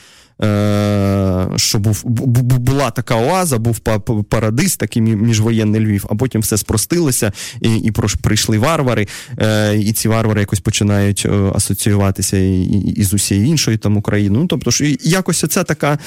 [0.42, 3.78] Е, що був була така оаза, був
[4.28, 9.06] парадис, такий міжвоєнний Львів, а потім все спростилося, і і прийшли варвари,
[9.38, 13.96] е, і ці варвари якось починають е, асоціюватися і, і, і з усією іншою там
[13.96, 14.42] Україною.
[14.42, 15.98] Ну, тобто, ж якось оця така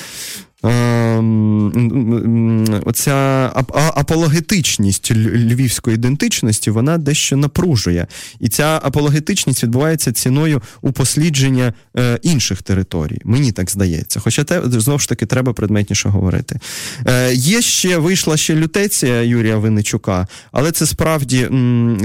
[2.86, 3.51] оця
[3.95, 8.07] апологетичність львівської ідентичності вона дещо напружує.
[8.39, 13.22] І ця апологетичність відбувається ціною упослідження е, інших територій.
[13.24, 14.20] Мені так здається.
[14.20, 16.60] Хоча те знову ж таки треба предметніше говорити.
[17.05, 21.49] Е, Є ще вийшла ще лютеція Юрія Винничука, але це справді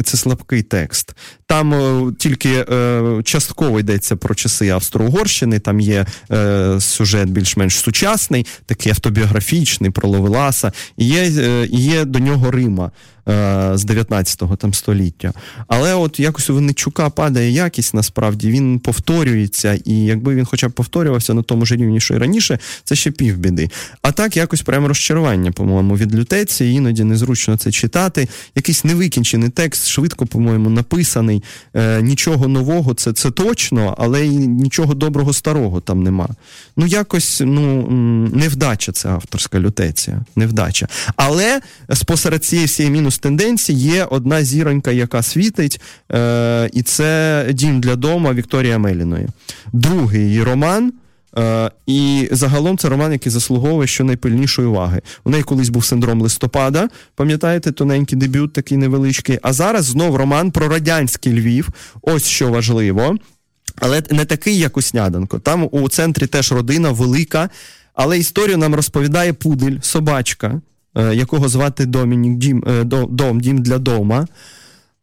[0.04, 1.16] це слабкий текст.
[1.46, 2.64] Там е, тільки
[3.24, 6.06] частково йдеться про часи Австро-Угорщини, там є
[6.80, 12.90] сюжет більш-менш сучасний, такий автобіографічний про Ловеласа, і є, е, є до нього Рима.
[13.28, 15.32] Е, з 19-го там століття.
[15.68, 20.72] Але от якось у Винничука падає якість, насправді він повторюється, і якби він хоча б
[20.72, 23.70] повторювався на тому ж рівні, що й раніше, це ще півбіди.
[24.02, 28.28] А так якось прямо розчарування, по-моєму, від лютеції, іноді незручно це читати.
[28.54, 31.42] Якийсь невикінчений текст, швидко, по-моєму, написаний.
[31.74, 36.28] Е, Нічого нового, це це точно, але й нічого доброго старого там нема.
[36.76, 37.88] Ну, якось ну,
[38.34, 40.24] невдача це авторська лютеція.
[40.36, 40.88] Невдача.
[41.16, 41.60] Але
[41.94, 45.80] спосеред цієї всієї мінус з тенденцій є одна зіронька, яка світить,
[46.12, 49.28] е, і це дім для дома Вікторія Меліної.
[49.72, 50.92] Другий її роман.
[51.36, 55.00] Uh, і загалом це роман, який заслуговує щонайпильнішої уваги.
[55.24, 59.38] У неї колись був синдром листопада, пам'ятаєте, тоненький дебют, такий невеличкий.
[59.42, 61.68] А зараз знов роман про радянський Львів.
[62.02, 63.16] Ось що важливо.
[63.76, 65.38] Але не такий, як у Сняденко.
[65.38, 67.50] Там у центрі теж родина велика,
[67.94, 70.60] але історію нам розповідає пудель, собачка.
[70.96, 74.26] Е, якого звати Домінік Дім, е, Дом Дім для дома.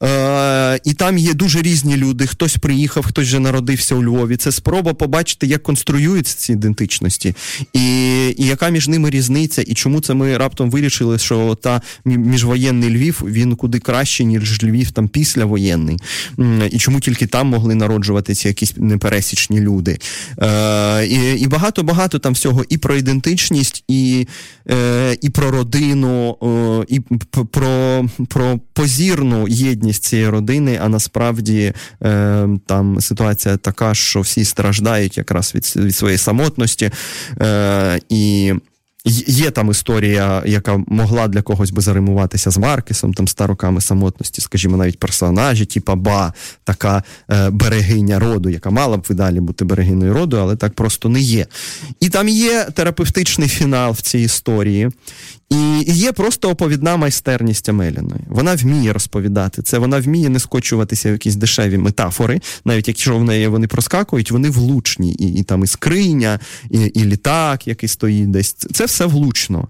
[0.04, 2.28] Е, І там є дуже різні люди.
[2.28, 4.38] Хтось приїхав, хтось вже народився у Львові.
[4.38, 7.36] Це спроба побачити, як конструюються ці ідентичності,
[7.74, 12.90] і і яка між ними різниця, і чому це ми раптом вирішили, що та міжвоєнний
[12.90, 15.98] Львів він куди краще, ніж Львів там післявоєнний.
[16.72, 20.00] І чому тільки там могли народжуватися якісь непересічні люди.
[20.40, 24.28] Е, І і багато-багато там всього і про ідентичність, і
[24.70, 26.38] е, і про родину,
[26.90, 27.00] і
[27.52, 31.74] про, про позірну єдність цієї родини, а насправді
[32.04, 36.92] е, там ситуація така, що всі страждають якраз від від своєї самотності.
[37.42, 38.54] Е, і
[39.06, 44.42] Є там історія, яка могла для когось би заримуватися з Маркесом, там ста роками самотності,
[44.42, 46.34] скажімо, навіть персонажі, типа Ба,
[46.64, 51.10] така е, берегиня роду, яка мала б в ідеалі бути берегиною роду, але так просто
[51.10, 51.46] не є.
[52.00, 54.90] І там є терапевтичний фінал в цій історії.
[55.52, 58.22] І є просто оповідна майстерність Амеліної.
[58.28, 63.24] Вона вміє розповідати це, вона вміє не скочуватися в якісь дешеві метафори, навіть якщо в
[63.24, 65.14] неї вони проскакують, вони влучні.
[65.14, 66.40] І і там і скриня,
[66.70, 68.54] і і літак, який стоїть десь.
[68.54, 69.68] Це все влучно.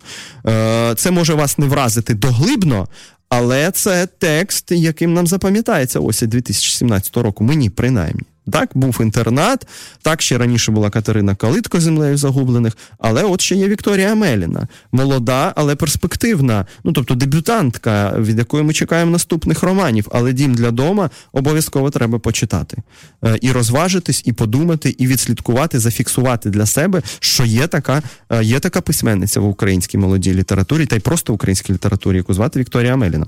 [0.47, 2.87] Е, Це може вас не вразити доглибно,
[3.29, 7.43] але це текст, яким нам запам'ятається ось 2017 року.
[7.43, 8.21] Мені принаймні.
[8.51, 9.67] Так, був інтернат,
[10.01, 15.53] так ще раніше була Катерина Калитко землею загублених, але от ще є Вікторія Меліна, молода,
[15.55, 20.07] але перспективна, ну тобто дебютантка, від якої ми чекаємо наступних романів.
[20.11, 22.77] Але дім для дома обов'язково треба почитати
[23.25, 28.59] е, і розважитись, і подумати, і відслідкувати, зафіксувати для себе, що є така е, є
[28.59, 32.95] така письменниця в українській молодій літературі, та й просто в українській літературі, яку звати Вікторія
[32.95, 33.25] Меліна.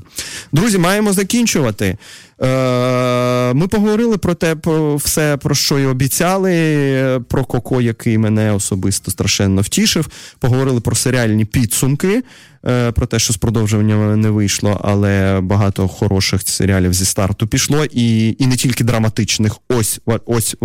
[0.51, 1.97] Друзі, маємо закінчувати.
[2.43, 8.51] Е, ми поговорили про те, про все, про що й обіцяли, про Коко, який мене
[8.53, 10.07] особисто страшенно втішив.
[10.39, 12.23] Поговорили про серіальні підсумки.
[12.67, 17.85] Е, про те, що з продовжуванням не вийшло, але багато хороших серіалів зі старту пішло,
[17.91, 19.57] і і не тільки драматичних.
[19.69, 20.55] Ось ось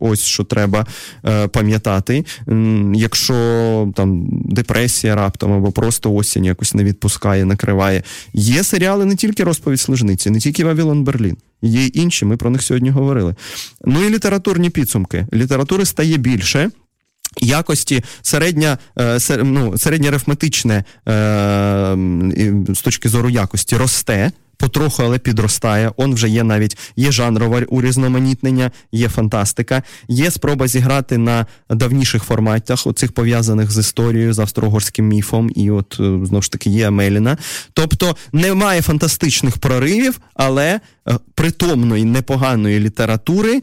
[0.00, 0.86] ось що треба
[1.24, 2.24] е, пам'ятати.
[2.94, 3.34] Якщо
[3.94, 8.02] там депресія раптом або просто осінь якось не відпускає, накриває.
[8.32, 11.36] Є серіали не тільки розповідь служниці, не тільки Вавилон Берлін.
[11.62, 13.34] Є інші, ми про них сьогодні говорили.
[13.84, 15.26] Ну і літературні підсумки.
[15.32, 16.70] Літератури стає більше
[17.40, 20.84] якості середня, е, ну, середнє арифметичне е,
[22.68, 24.32] з точки зору якості росте.
[24.58, 25.92] Потроху, але підростає.
[25.96, 32.86] Он вже є навіть є жанрове урізноманітнення, є фантастика, є спроба зіграти на давніших форматах,
[32.86, 37.36] оцих пов'язаних з історією, з австро-угорським міфом, і от е, знову ж таки є Амеліна.
[37.72, 40.80] Тобто немає фантастичних проривів, але
[41.34, 43.62] притомної непоганої літератури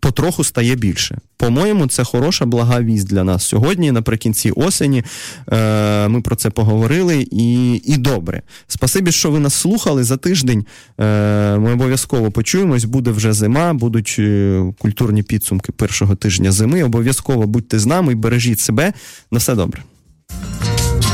[0.00, 1.18] потроху стає більше.
[1.44, 3.92] По-моєму, це хороша блага вість для нас сьогодні.
[3.92, 5.04] Наприкінці осені
[5.52, 8.42] е, ми про це поговорили і і добре.
[8.66, 10.66] Спасибі, що ви нас слухали за тиждень.
[11.00, 12.84] Е, Ми обов'язково почуємось.
[12.84, 16.82] Буде вже зима, будуть е, культурні підсумки першого тижня зими.
[16.82, 18.92] Обов'язково будьте з нами і бережіть себе.
[19.30, 19.82] На все добре.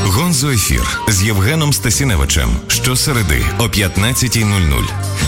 [0.05, 4.85] Гонзо ефір з Євгеном Стасіневичем щосереди о 15.00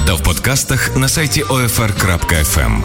[0.06, 2.82] та в подкастах на сайті OFR.FM.